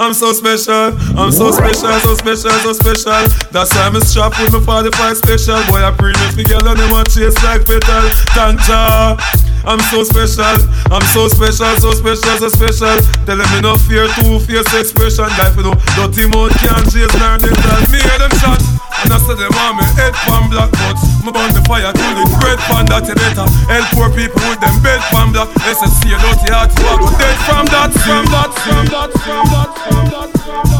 [0.00, 3.20] I'm so special, I'm so special, so special, so special.
[3.52, 5.60] That's why I'm strapped with my 45 special.
[5.68, 8.08] Boy, I bring it together them want chase like petal.
[8.32, 9.49] Thank ya.
[9.64, 10.56] I'm so special.
[10.90, 12.96] I'm so special, so special, so special.
[13.28, 15.28] Tell them me no fear, two face expression.
[15.36, 17.80] Guy for no dirty mouth can't chase nor dental.
[17.92, 18.60] Me hear them shot.
[19.00, 21.04] And I said them on me head pan black butts.
[21.24, 23.48] Me burn the fire till it red pan that you better.
[23.68, 25.48] Help poor people with them bed pan black.
[25.64, 29.44] SSC a dirty heart, you are go dead from that, from that, from that, from
[29.48, 30.79] that, from that, from that.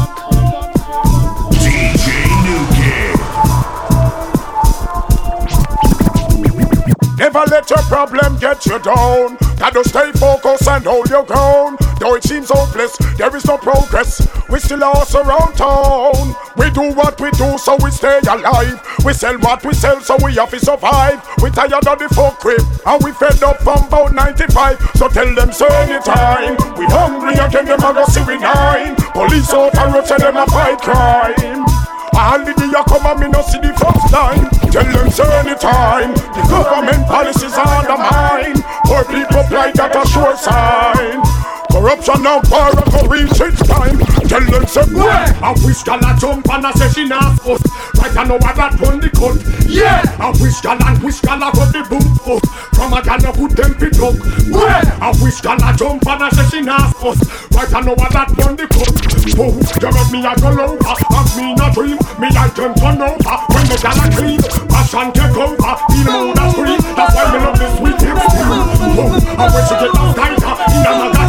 [7.21, 9.37] Never let your problem get you down.
[9.59, 11.77] Gotta stay focused and hold your ground.
[11.99, 14.27] Though it seems hopeless, there is no progress.
[14.49, 16.33] We still lost around town.
[16.57, 18.81] We do what we do so we stay alive.
[19.05, 21.21] We sell what we sell so we have to survive.
[21.43, 24.79] We tired of the fuck crib and we fed up from about 95.
[24.95, 26.57] So tell them so anytime.
[26.75, 28.95] We hungry again, them a go see we nine.
[29.13, 31.80] Police officers say them a fight crime.
[32.13, 35.27] All the day you come and me no see the first line Tell them say
[35.39, 36.13] anytime.
[36.13, 41.30] The government policies are undermined Poor people blind that a sure sign
[41.71, 43.97] Corruption now far go reach its time.
[44.27, 47.61] Tell them say where I wish gal a jump and a say she not us
[47.95, 49.39] Right I know I that run the cut.
[49.67, 50.03] Yeah!
[50.19, 52.43] I wish gal and wish gal a got the boom foot
[52.75, 54.15] From a gal no put them pick up
[54.51, 57.19] Where I wish gal a jump and a say she not us
[57.55, 58.91] Right I know I that run the cut.
[59.39, 61.99] Oh, you got me a go over Of me not dream.
[62.19, 63.35] Me I turn turn over.
[63.51, 65.71] When the gal a clean Passion take over.
[65.91, 69.71] Feel the mood a scream That's why me love this sweet hip Oh, I wish
[69.71, 70.53] you get that tighter.
[70.71, 71.20] In a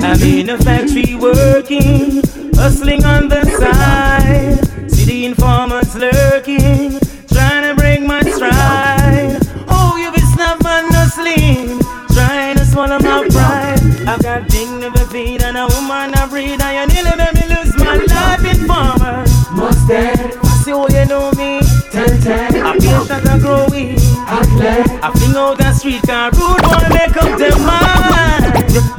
[0.00, 2.22] I'm in a factory working,
[2.54, 4.90] hustling on the side.
[4.90, 6.98] See the informants lurking,
[7.32, 9.38] trying to break my stride.
[9.68, 11.80] Oh, you be no slim,
[12.14, 13.80] trying to swallow my pride.
[14.08, 17.54] I've got thing never feed and a woman I breed, and you nearly made me
[17.54, 19.30] lose my life in farmers.
[19.52, 20.32] Must dead,
[20.64, 21.60] see how you know me.
[21.90, 23.98] Ten ten, I feel that I grow weak.
[24.30, 27.87] I fling out the street car, rude boy make up them mind.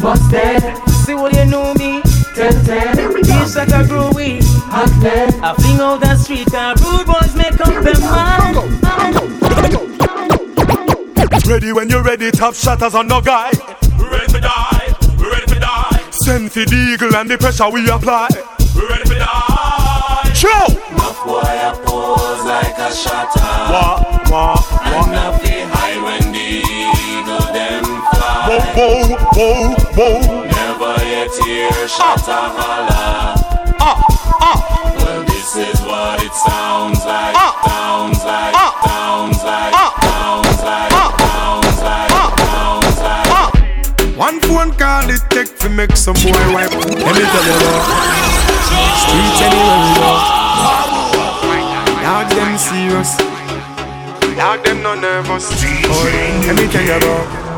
[0.01, 0.61] Busted,
[1.05, 2.01] see what you know me.
[2.35, 4.41] Ten ten, feel that I grow weak.
[4.71, 8.55] I fling out the street car, rude boys make up them mind.
[11.47, 13.51] Ready when you're ready, top shatters on no guy.
[13.97, 16.03] We ready to die, we ready to die.
[16.11, 18.29] Send for the eagle and the pressure we apply.
[18.75, 20.31] We ready to die.
[20.33, 20.65] Show!
[20.91, 23.41] Enough boy a pose like a shutter.
[23.73, 27.83] Wah, wah, And enough they high when the eagle them
[28.13, 28.45] fly.
[28.47, 29.08] Whoa, whoa,
[29.39, 30.19] whoa, whoa.
[30.43, 33.39] Never yet hear shutter holler.
[33.79, 34.03] Ah,
[34.43, 34.59] ah.
[34.97, 37.35] Well, this is what it sounds like.
[37.39, 37.55] Ah.
[37.63, 38.53] Sounds like.
[38.53, 38.71] Ah.
[38.83, 39.73] Sounds like.
[39.79, 39.91] Ah.
[40.03, 40.91] Sounds like.
[40.91, 41.09] Ah.
[41.23, 42.11] Sounds like.
[42.51, 43.31] Sounds like.
[43.31, 43.49] Ah.
[44.19, 46.75] One phone call it take to make some boy wipe.
[46.75, 47.79] Let me tell you now.
[48.99, 50.11] Streets anywhere we go.
[52.03, 53.15] Dog them serious.
[54.35, 55.47] Dog them no nervous.
[55.47, 57.48] Oh, let me tell you about.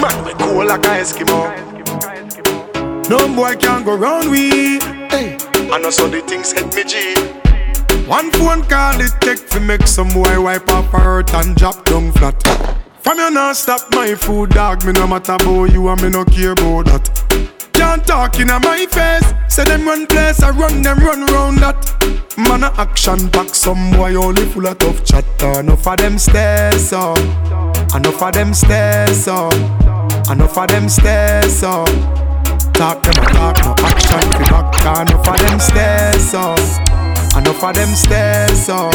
[0.00, 1.50] Man, we cool like a Eskimo.
[3.10, 4.78] No boy can go round we.
[5.10, 5.36] Hey,
[5.70, 7.14] I know so the things hit me G.
[8.08, 11.84] One phone call it take to make some boy wipe up her hurt and drop
[11.84, 12.42] down flat.
[13.00, 14.84] From you not stop my food, dog.
[14.86, 17.29] Me no matter about you and me no care about that.
[17.80, 19.32] Can't talk in my face.
[19.48, 21.80] Say them run place, I run them run round that.
[22.36, 25.60] Man a action back, some boy only full of tough chatter.
[25.60, 27.16] Enough of them stairs up,
[27.96, 29.54] enough of them stairs up,
[30.30, 31.88] enough of them stairs up.
[32.74, 35.08] Talk them a talk, no action fi back.
[35.08, 36.58] Enough of them stairs up,
[37.34, 38.94] enough of them stairs up,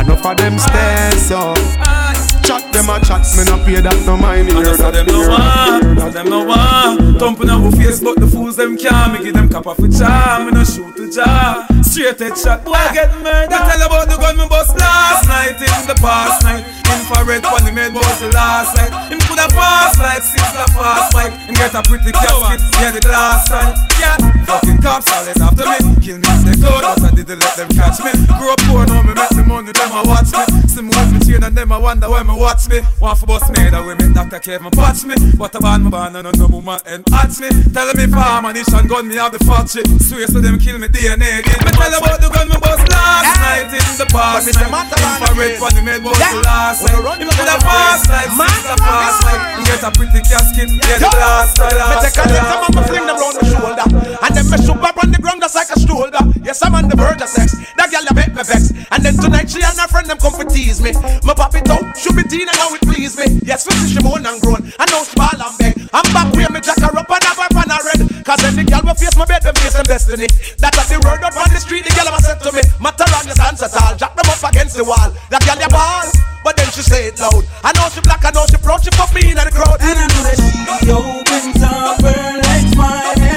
[0.00, 2.07] enough of them stairs up.
[2.48, 4.48] Chat them a chat, me no pay that no mind.
[4.48, 7.20] Hear that, them no hear that, hear want, them no want.
[7.20, 9.12] Thumping our face, but the fools them can't.
[9.12, 11.68] Me give them cap off a jar, me no shoot the jar.
[11.84, 13.52] Straight head shot, boy get murdered.
[13.52, 16.64] You tell about the gun me bust last night in the past night.
[16.88, 19.12] Infrared when the made was the last night.
[19.12, 21.36] Him coulda passed like six a fast bike.
[21.52, 23.76] Him get a pretty casket, yeah the last time.
[24.00, 24.16] Yeah,
[24.48, 26.00] fucking cops always after me.
[26.00, 28.16] Kill me if they could, but I didn't let them catch me.
[28.40, 30.44] Grew up poor, now me make the money, them a watch me.
[30.64, 32.80] See me with me chain and them a wonder why me watch me.
[33.00, 35.02] Want for boss me, the women that take care of me, patch.
[35.36, 37.50] But a band, my band, and no woman and watch me.
[37.74, 39.86] Tell me for ammunition gun, me have the fortune.
[39.98, 41.42] Swear so them kill me DNA.
[41.42, 44.46] Did me tell about the gun, me boss last night in the past.
[44.48, 47.18] Infrared for the made boss last night.
[47.18, 49.42] Him to the fast life, six the fast life.
[49.58, 51.74] You get a pretty casket, get a last life.
[51.74, 53.86] Me take a little man, me fling them round my shoulder.
[54.22, 56.22] And then me shoot up on the ground just like a stroller.
[56.42, 57.58] Yes, I'm on the verge of sex.
[57.76, 58.70] That girl, I make me vex.
[58.90, 60.92] And then tonight she and her friend them come for tease me.
[61.26, 63.40] My pop it out, shoot it 17 and how it please me.
[63.40, 64.60] Yes, we physician moan and grown.
[64.76, 65.72] I know small and big.
[65.96, 68.04] I'm back where me jacker up and have a pan a red.
[68.20, 70.28] Cause any girl will face my bed, them face them destiny.
[70.60, 72.60] That was the road up on the street, the girl ever said to me.
[72.84, 73.96] Matter on your hands at all.
[73.96, 75.08] Jack them up against the wall.
[75.32, 76.04] That girl your ball.
[76.44, 77.48] But then she said it loud.
[77.64, 79.80] I know she black, I know she proud, she fuck me in the crowd.
[79.80, 83.27] And I know that she opens up her legs wide.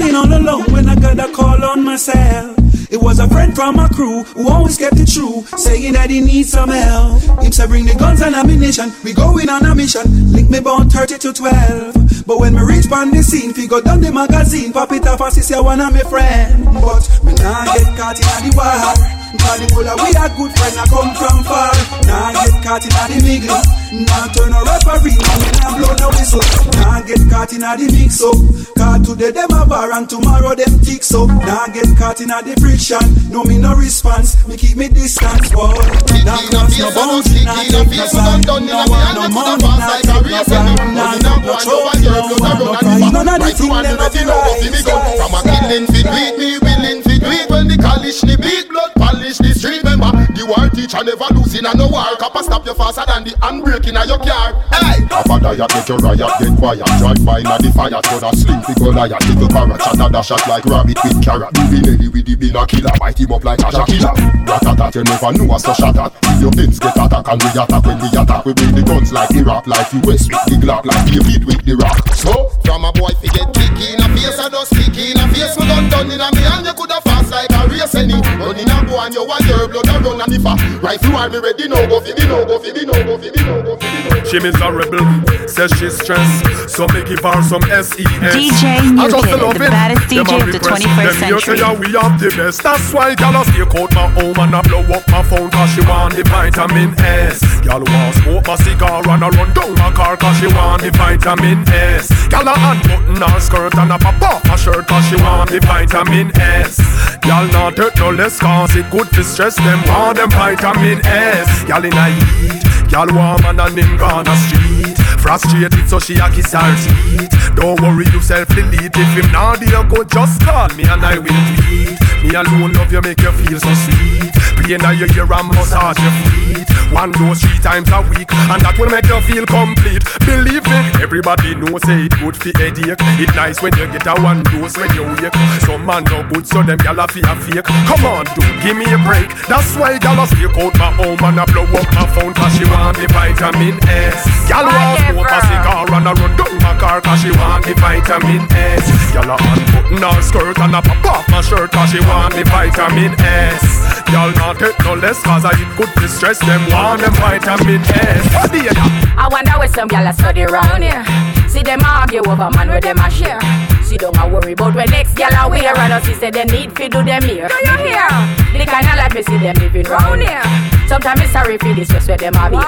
[0.00, 2.54] Chilling all alone when I got a call on my cell.
[2.90, 6.20] It was a friend from my crew who always kept it true, saying that he
[6.20, 7.22] needs some help.
[7.42, 10.32] Him say bring the guns and ammunition, we going on a mission.
[10.32, 12.26] Link me bound 30 to 12.
[12.26, 15.32] But when me reach on the scene, figure down the magazine, pop it off and
[15.32, 16.64] see one of my friend.
[16.64, 19.19] But me nah get caught in the war.
[19.30, 21.70] Cause the whole of we a good friend, I come from far.
[22.10, 23.62] Nah get caught in the middle.
[24.02, 26.42] Nah turn a referee, now me nah blow no whistle.
[26.82, 28.34] Nah get caught in the mix oh.
[28.34, 28.38] up.
[28.74, 31.30] Cause today them a bar and tomorrow them tick so.
[31.30, 32.98] Nah get caught in the friction.
[33.30, 35.78] No me no response, me keep me distance, boy.
[36.26, 38.42] Nah cross no boundary, nah take no side.
[38.50, 38.58] No
[38.90, 40.90] want no money, nah take no pride.
[40.90, 43.14] Nah no no trophy, no want no.
[43.14, 44.82] None of the things them a fi rise.
[45.22, 49.38] From a killing fit beat me willing it when the college ni beat blood polish
[49.38, 52.16] the street remember the war teacher never losing a no war.
[52.16, 54.56] Copper stop you faster than the handbrake in a your car.
[54.72, 55.04] Hey!
[55.04, 58.60] Papa diet get your riot get quiet drive by na the fire turn a slim
[58.64, 61.52] fi Goliath little parrot shot a dash shot like rabbit with carrot.
[61.52, 62.94] The Nelly with the bin a killer.
[62.96, 64.14] Bite him up like a killer.
[64.48, 67.50] Ratatat you never know us so shot at if your pins get attack and we
[67.52, 70.88] attack when we attack we bring the guns like Iraq like US with the Glock
[70.88, 72.00] like David with the rock.
[72.16, 75.24] So from a boy fi get kick in a face I just kick in a
[75.36, 75.52] face.
[75.60, 78.16] We gun done in a me and you coulda fast like a race any.
[78.40, 81.32] Running a go and you want your blood a run and if a rifle want
[81.32, 83.62] me ready no go fi me no go fi me no go fi me no
[83.62, 85.02] go fi me no She miserable,
[85.48, 87.98] says she's stressed, so me give her some SES.
[88.30, 89.70] DJ I just Nugget, love the it.
[89.70, 91.40] baddest DJ of the 21st Them century.
[91.40, 92.62] say yeah, we have the best.
[92.62, 95.70] That's why gyal a stake out my home and I blow up my phone cause
[95.74, 97.42] she want the vitamin S.
[97.66, 100.90] Gyal want smoke my cigar and I run down my car cause she want the
[100.94, 102.06] vitamin S.
[102.30, 105.58] Gyal a unbutton her skirt and a pop off her shirt cause she want the
[105.66, 106.78] vitamin S.
[107.26, 111.48] Gyal not hurt no less cause it good to stress them want them vitamin S.
[111.64, 114.98] Gyal in a heat, gyal warm and on the street.
[115.18, 117.54] Frustrated so she a kiss her teeth.
[117.56, 121.40] Don't worry yourself delete if him not there go just call me and I will
[121.56, 121.96] tweet.
[122.22, 124.49] Me alone love you make you feel so sweet.
[124.70, 126.70] Play now your ear and massage your feet.
[126.94, 130.06] One dose three times a week and that will make you feel complete.
[130.22, 133.02] Believe me, everybody knows say it good for headache.
[133.18, 135.34] It nice when you get a one dose when you wake.
[135.66, 137.66] Some man no good so them gyal a fi a fake.
[137.66, 139.34] Come on, dude, give me a break.
[139.50, 142.54] That's why gyal a stake out my home and I blow up my phone cause
[142.54, 144.22] she want the vitamin S.
[144.46, 147.74] Gyal want smoke a cigar and I run down my car cause she want the
[147.74, 148.86] vitamin S.
[149.10, 152.46] Gyal a unbutton her skirt and I pop off my shirt cause she want the
[152.46, 153.62] vitamin S.
[154.06, 157.80] Gyal not take no less cause I eat good to stress them want them vitamin
[157.80, 158.24] S.
[158.36, 158.88] What do you know?
[159.16, 161.00] I wonder where some gyal a study round here.
[161.48, 163.40] See them argue over man where them a share.
[163.82, 166.76] See don't a worry about when next gyal a wear and us say they need
[166.76, 167.48] fi do them here.
[167.48, 168.08] Do you hear?
[168.52, 170.44] The kind of life me see them living round here.
[170.86, 172.60] Sometimes me sorry for this just where them a be.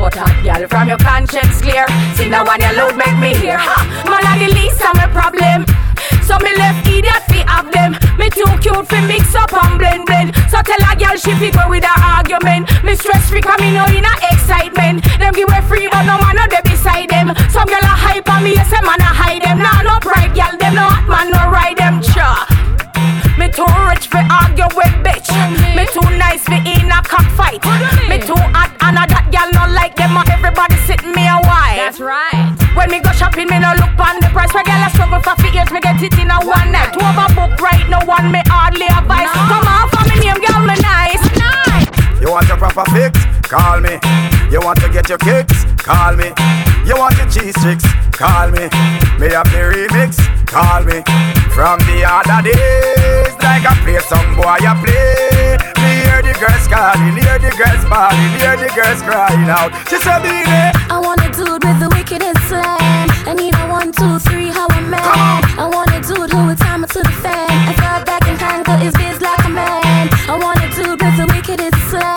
[0.00, 1.84] But a gyal from your conscience clear.
[2.16, 3.60] See the one you load make me hear.
[3.60, 3.76] Ha!
[4.08, 5.85] Man a the least of my problem.
[6.26, 7.94] So me left idiot fi have them.
[8.18, 10.34] Me too cute fi mix up and blend blend.
[10.50, 12.66] So tell a girl she fi go with her argument.
[12.82, 15.06] Me stress free cause me know in a excitement.
[15.18, 17.30] Them give way free but no man no there beside them.
[17.54, 19.58] Some girl a hype on me, yes a man a hide them.
[19.62, 22.02] Nah no pride girl, them no hot man no ride them.
[22.02, 22.42] Cha.
[23.38, 25.30] Me too rich fi argue with bitch.
[25.76, 27.62] Me too nice fi in a cockfight.
[28.10, 30.16] Me too hot and a that girl no like them.
[30.16, 31.76] Everybody sitting me a while.
[31.76, 32.55] That's right.
[32.86, 34.54] When me go shopping, me no look on the price.
[34.54, 36.94] Where girl a struggle for fi years, me get it in a one night.
[36.94, 37.02] Two
[37.34, 39.26] book right, no one me hardly advise.
[39.26, 41.18] Come on, for me name, girl, me nice.
[41.34, 41.90] Nice.
[42.22, 43.18] You want your proper fix?
[43.50, 43.98] Call me.
[44.54, 45.66] You want to get your kicks?
[45.82, 46.30] Call me.
[46.86, 47.82] You want your cheese sticks?
[48.14, 48.70] Call me.
[49.18, 50.22] Me have the remix?
[50.46, 51.02] Call me.
[51.50, 55.58] From the other days, like I play some boy, I play.
[55.82, 59.74] Me hear the girls calling, hear the girls bawling, hear the girls crying out.
[59.90, 60.70] She said, Beanie.
[60.86, 63.06] I want a dude with the wickedest slam.
[63.28, 65.40] I need a one, two, three, how a man.
[65.60, 67.50] I want a dude who would time it to the fan.
[67.70, 70.08] I thought back and conquer his biz like a man.
[70.32, 72.16] I want a dude with the wickedest slam.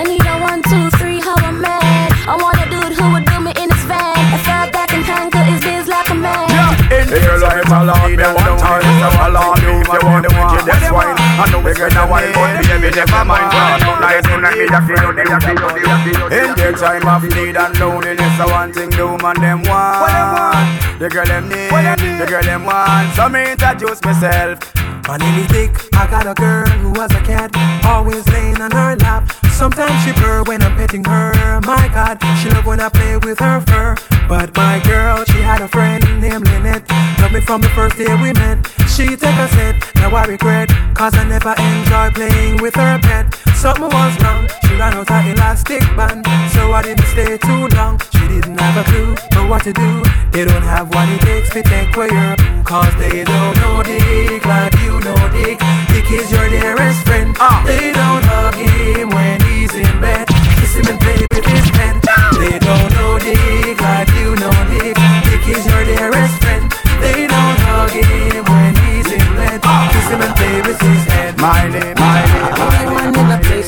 [0.00, 2.08] I need a one, two, three, how a man.
[2.26, 4.16] I want a dude who would do me in his van.
[4.34, 6.48] I thought back and conquer his biz like a man.
[6.50, 8.82] Yeah, If you love him, allow me one time.
[9.00, 11.15] So allow me if you want the wickedest wine.
[11.38, 13.52] I know it's gonna wine, but baby, never mind.
[13.52, 13.86] God
[14.24, 18.90] Tonight, me da feel them In their time of need and loneliness I want thing
[18.90, 20.98] do man them want.
[20.98, 23.14] The girl them need, the girl them want.
[23.14, 24.58] So me introduce myself.
[25.06, 25.94] My name is Dick.
[25.94, 27.54] I got a girl who was a cat,
[27.84, 29.45] always laying on her lap.
[29.56, 31.60] Sometimes she purr when I'm petting her.
[31.62, 33.96] My God, she love when I play with her fur.
[34.28, 36.84] But my girl, she had a friend named Lynette.
[37.20, 38.70] Love me from the first day we met.
[38.94, 40.68] She take a set, now I regret.
[40.94, 43.34] Cause I never enjoy playing with her pet.
[43.56, 46.26] Something was wrong, she ran out her elastic band.
[46.52, 47.98] So I didn't stay too long.
[48.12, 50.02] She didn't have a clue but what to do.
[50.30, 54.44] They don't have what it takes to take away your Cause they don't know Dick
[54.44, 55.58] like you know Dick.
[55.88, 57.34] Dick is your dearest friend.
[57.40, 57.64] Uh.
[57.64, 60.28] They don't hug him when he's in bed.
[60.60, 61.96] Kiss him and play with his pen.
[62.36, 65.00] They don't know Dick like you know Dick.
[65.30, 66.68] Dick is your dearest friend.
[67.00, 69.62] They don't hug him when he's in bed.
[69.94, 71.38] Kiss him and play with his head.
[71.38, 72.35] My name, my name, my name.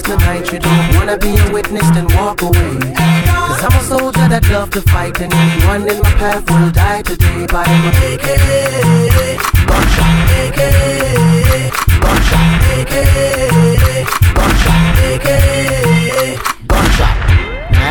[0.08, 2.78] Tonight you don't wanna be a witness then walk away.
[3.48, 7.02] Cause I'm a soldier that love to fight and anyone in my path will die
[7.02, 8.28] today by my AK.
[9.68, 10.60] Gunshot, AK.
[12.02, 13.37] Gunshot, AK.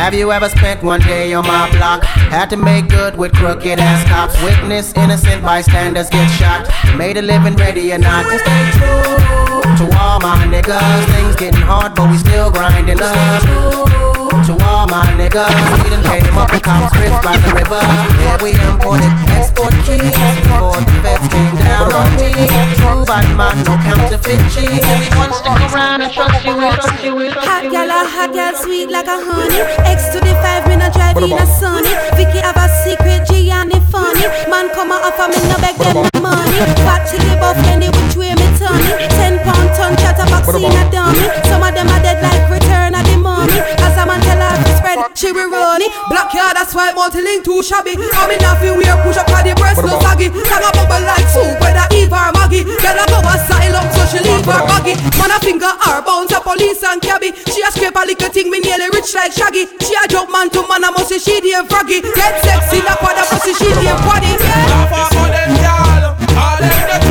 [0.08, 2.02] Have you ever spent one day on my block?
[2.02, 4.42] Had to make good with crooked ass cops.
[4.42, 6.64] Witness innocent bystanders get shot.
[6.96, 11.04] Made a living ready or not to stay true to all my niggas.
[11.12, 13.42] Things getting hard, but we still grinding up
[14.48, 15.52] to all my niggas.
[15.84, 17.84] We done came up with cops strips by the river.
[18.24, 20.08] Yeah, we imported export keys
[20.40, 22.32] before the feds came down on me.
[22.80, 24.80] True bad man, no counterfeit cheese.
[24.88, 27.12] Anyone stick around and trust you will, trust you.
[27.12, 27.47] Hot gal, a
[28.08, 29.60] hot gal, sweet like a honey.
[29.84, 31.92] X to the five, me not drive in a sunny.
[32.16, 34.26] Vicky have a secret, G and funny.
[34.48, 36.58] Man come and offer me no beg them money.
[36.84, 38.80] Fat chili buff, any which way me turn
[39.18, 41.47] Ten pound ton chatterbox in a dummy.
[46.08, 47.96] Black hair, that's why multi-link too shabby.
[47.96, 50.28] I'm in a feel weird, push up on the breast, no saggy.
[50.46, 52.64] Tang a bubble like soup, whether Eve or Maggie.
[52.64, 54.94] Girl a go asylum, so she leave her baggy.
[55.18, 57.32] Man a finger her bounce a police and cabby.
[57.52, 59.66] She a scrape a little thing, me nearly rich like Shaggy.
[59.80, 62.00] She a jump man to man, I must say she damn froggy.
[62.02, 64.32] Get sexy, like what a pussy, she damn body.
[64.32, 64.72] Yeah.
[64.72, 66.16] Laugh off on them, y'all.
[66.38, 67.07] All them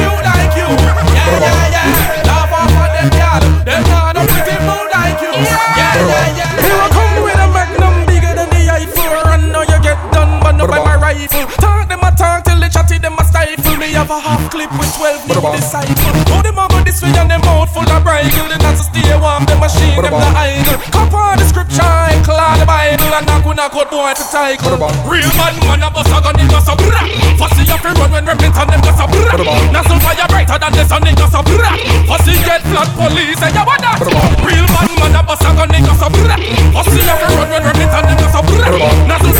[14.08, 16.16] have a half clip with 12 new disciple.
[16.32, 18.48] Oh, them a go this way and them mouth full of bridle.
[18.48, 20.80] They not to stay warm, them machine, them the idle.
[20.96, 21.84] Cop on the scripture,
[22.24, 24.80] claw the Bible, and knock knock out boy to title.
[25.04, 27.04] Real bad man a bust a gun, it just a brah.
[27.36, 29.36] Fussy off the road when repent and them just a brah.
[29.76, 31.76] Nothing fire brighter than the sun, it just a brah.
[32.08, 34.00] Fussy get flat police, and you what that?
[34.40, 36.40] Real bad man a bust a gun, it just a brah.
[36.72, 38.72] Fussy off the road when repent and them just a brah.
[39.04, 39.36] Nothing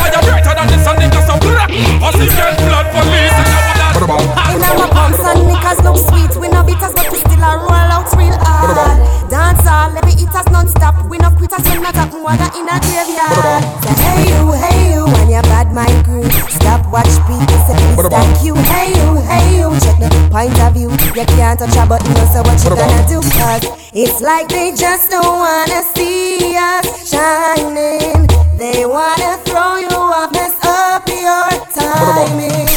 [12.28, 13.64] we not up water in a graveyard.
[13.84, 16.28] So hey you, hey you, when you bad mind crew.
[16.52, 18.56] Stop, watch, people say please thank you.
[18.68, 20.92] Hey you, hey you, check the point of view.
[21.16, 23.22] You can't touch a button, so what you gonna do?
[23.40, 23.64] Cause
[23.94, 28.28] it's like they just don't wanna see us shining.
[28.58, 32.68] They wanna throw you off, mess up your timing.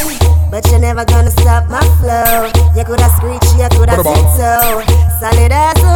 [0.49, 2.47] But you're never gonna stop my flow.
[2.75, 4.83] You coulda screeched, you coulda so
[5.19, 5.90] solid as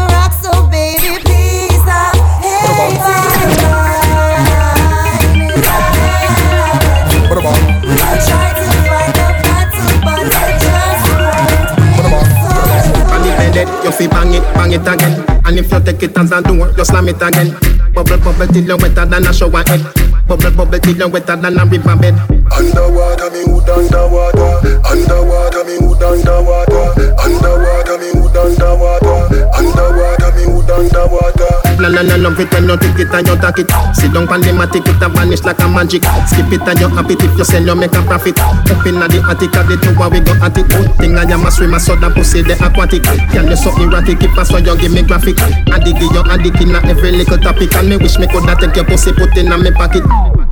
[13.85, 15.13] you fi bang it, bang it again.
[15.45, 17.53] And if you take it as a door, you slam it again.
[17.93, 19.81] Bubble, bubble till you wetter than a shower head.
[20.27, 22.15] Bubble, bubble till you wetter than a river bed.
[22.51, 24.51] Underwater, me hood underwater.
[24.85, 26.85] Underwater, me hood underwater.
[27.17, 29.17] Underwater, me hood underwater.
[29.55, 31.51] Underwater, me hood underwater.
[31.81, 33.69] La la la love it when you take it and you take it.
[33.97, 36.03] Sit down pan the matic, it a vanish like a magic.
[36.29, 38.39] Skip it and you happy if you sell, you make a profit.
[38.39, 40.69] Up inna the attic, at the tower we go at it.
[40.97, 43.03] Thing I am a swimmer, so that pussy the aquatic.
[43.33, 45.35] Can you so erratic, if I so you give me graphic.
[45.41, 48.85] I dig you addict inna every little topic, and me wish me coulda take your
[48.85, 50.05] pussy put inna me pocket.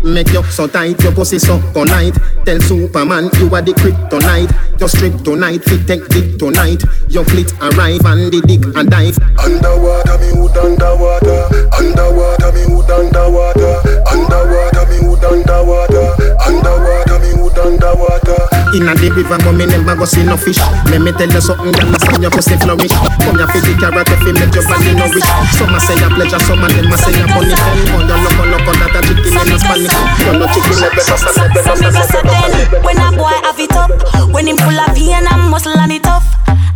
[0.04, 2.14] Make you so tight, your pussy so polite.
[2.46, 4.52] Tell Superman you are the kryptonite.
[4.80, 6.84] Your strip tonight, fit take dick tonight.
[7.08, 9.16] Your fleet arrive and the dick and dive.
[9.40, 11.48] Underwater, me hood underwater.
[11.72, 13.80] Underwater, me hood underwater.
[14.12, 16.06] Underwater, me hood underwater.
[16.52, 18.40] Underwater, me hood underwater.
[18.76, 20.60] Inna the river, but me never go see no fish.
[20.92, 22.92] Let me tell you something, girl, I saw your pussy flourish.
[23.24, 25.30] Come here for the carrot, if you make your body nourish.
[25.56, 27.54] Some a say a pleasure, some of them a say a funny.
[27.94, 29.93] On your loco loco, that a chicken in a Spanish.
[30.24, 32.82] You know chicken never no say never no say never.
[32.84, 33.92] When a boy have it up,
[34.34, 36.26] when him full of vein and muscle and it tough.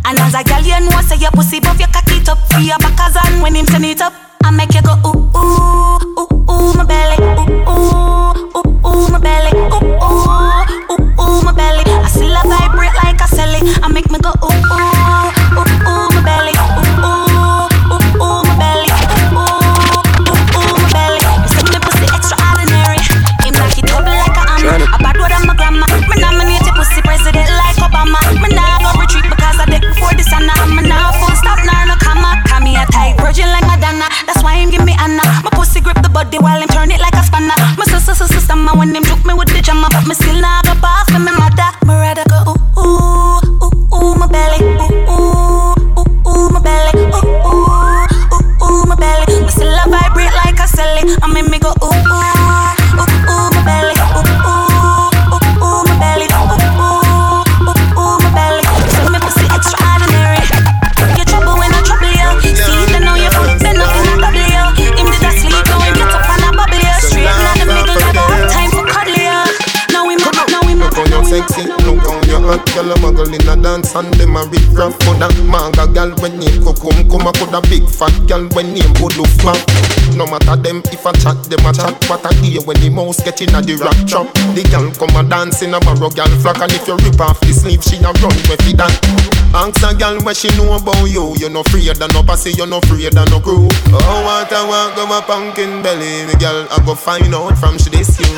[0.04, 2.60] And as a girl, you know say your pussy buff, you cock it up for
[2.60, 4.12] your backers and when him turn it up,
[4.42, 9.18] I make you go ooh ooh ooh ooh my belly, ooh ooh ooh ooh my
[9.18, 11.84] belly, ooh ooh ooh ooh my belly.
[11.84, 16.08] I still a vibrate like a celly, I make me go ooh ooh ooh ooh
[16.16, 16.52] my belly,
[36.28, 37.56] body while him turn it like a spanner.
[37.76, 40.37] My sister, sister, man when him juke me with the jammer, but me still
[73.78, 77.60] want and them a rip rap For that manga girl when name Kokum Come a
[77.66, 79.58] big fat girl when name Bodo Fat
[80.14, 83.22] No matter them if I chat, them a chat What I hear when the mouse
[83.22, 84.30] get in a the rap trap.
[84.54, 87.40] The girl come a dance in a barrow girl flock And if you rip off
[87.40, 88.94] the sleeve, she a run with it that.
[89.56, 92.84] Ask a what she know about you You no afraid of no pussy, you no
[92.84, 93.64] afraid of no crew.
[93.88, 97.80] Oh, what I want, go a pumpkin belly Me girl, I go find out from
[97.80, 98.28] she this you.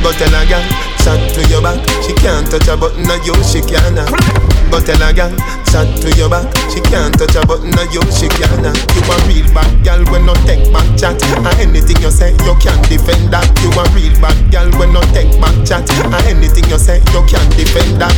[0.00, 0.64] Go tell a girl,
[1.04, 4.08] chat to your back She can't touch a button of you, she can't
[4.72, 5.36] But tell a girl,
[5.68, 8.64] chat to your back She can't touch a button of you, she can't
[8.96, 12.54] You a real bad girl when no take back chat And anything you say, you
[12.56, 16.64] can't defend that You a real bad girl when no take back chat And anything
[16.70, 18.16] you say, you can't defend that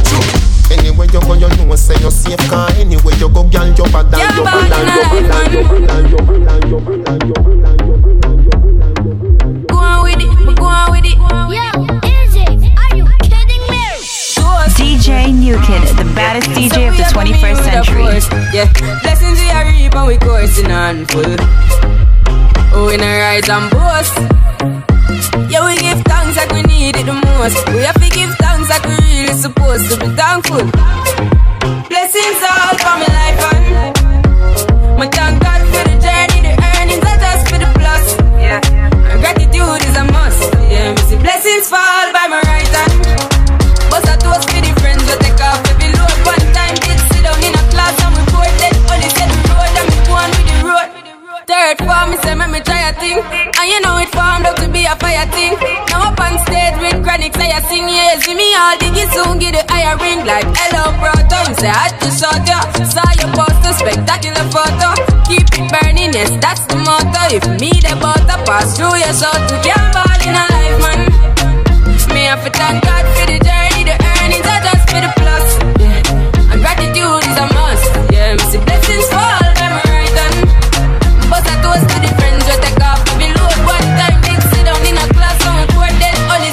[0.71, 4.13] Anywhere you go, you know say you're safe Cause anywhere you go, girl, you're bad
[4.15, 7.67] and you're bad and you're bad and you're bad and you're bad and you're bad
[7.67, 11.17] and you're bad and you're Go on with it, me go on with it.
[11.17, 12.06] Yo, Izzy, are you kidding me?
[14.77, 18.05] DJ New Kid, the baddest DJ of the 21st century.
[18.53, 18.69] Yeah,
[19.03, 21.37] blessings we are reap and we coursing on full.
[22.77, 24.15] Oh, we not rise and boast.
[25.49, 27.57] Yeah, we give thanks like we need it the most.
[27.73, 30.65] We have to give thanks like we really supposed to be thankful.
[31.89, 33.65] Blessings all for my life and
[34.99, 38.05] my thank God for the journey, the earnings are just for the plus.
[38.37, 40.53] Yeah, and gratitude is a must.
[40.69, 43.33] Yeah, me see blessings fall by my right hand.
[43.89, 44.61] But I toast for
[51.47, 54.59] Third form, me say me me try a thing, and you know it formed out
[54.59, 55.55] to be a fire thing.
[55.95, 59.39] Now up on stage with chronic, say I sing yeah, see me all diggy soon
[59.39, 61.47] get the higher ring like hello brother.
[61.47, 64.91] Me say I just saw ya, saw your poster, spectacular photo.
[65.31, 67.23] Keep it burning, yes that's the motto.
[67.31, 71.01] If me the butter pass through your soul to can't ball in a life man.
[72.11, 75.47] Me have to thank God for the journey, the earnings are just for the plus.
[75.79, 76.51] Yeah.
[76.51, 77.87] And gratitude is a must.
[78.11, 79.46] Yeah, me see blessings fall
[81.67, 82.73] toast to the friends every
[83.35, 83.59] load.
[83.67, 84.19] One time
[84.51, 85.39] sit down in a class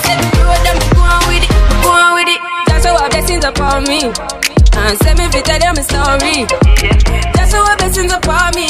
[0.06, 1.54] said the road me go on with it,
[1.86, 2.42] go on with it.
[2.82, 4.02] Show our blessings upon me.
[4.74, 6.38] And me tell a story.
[7.50, 8.70] Show our blessings upon me.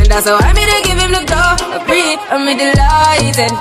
[0.00, 1.42] And that's how I to give him the go.
[1.86, 3.52] Breathe, I'm delighted.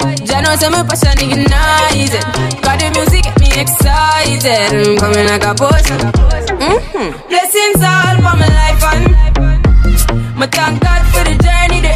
[0.43, 2.23] Know say my passion ignited.
[2.63, 4.69] Got the music get me excited.
[4.75, 5.99] I'm coming like a potion.
[6.59, 7.09] Mm-hmm.
[7.29, 9.11] Blessings all for my life and
[10.35, 11.93] my thank God for the journey, the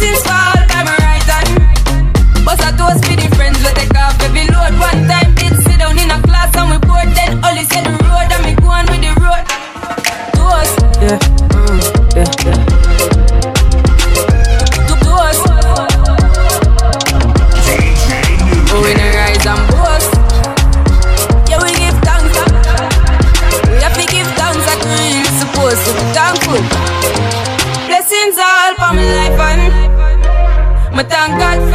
[0.00, 0.47] me see
[31.08, 31.67] thank God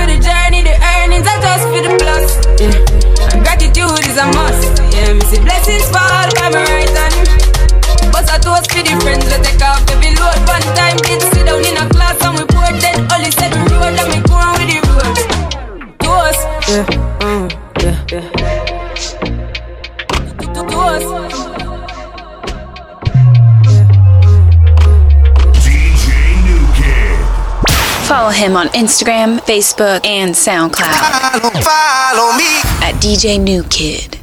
[28.13, 31.41] Follow him on Instagram, Facebook, and SoundCloud.
[31.41, 34.22] Follow, follow me at DJ New Kid.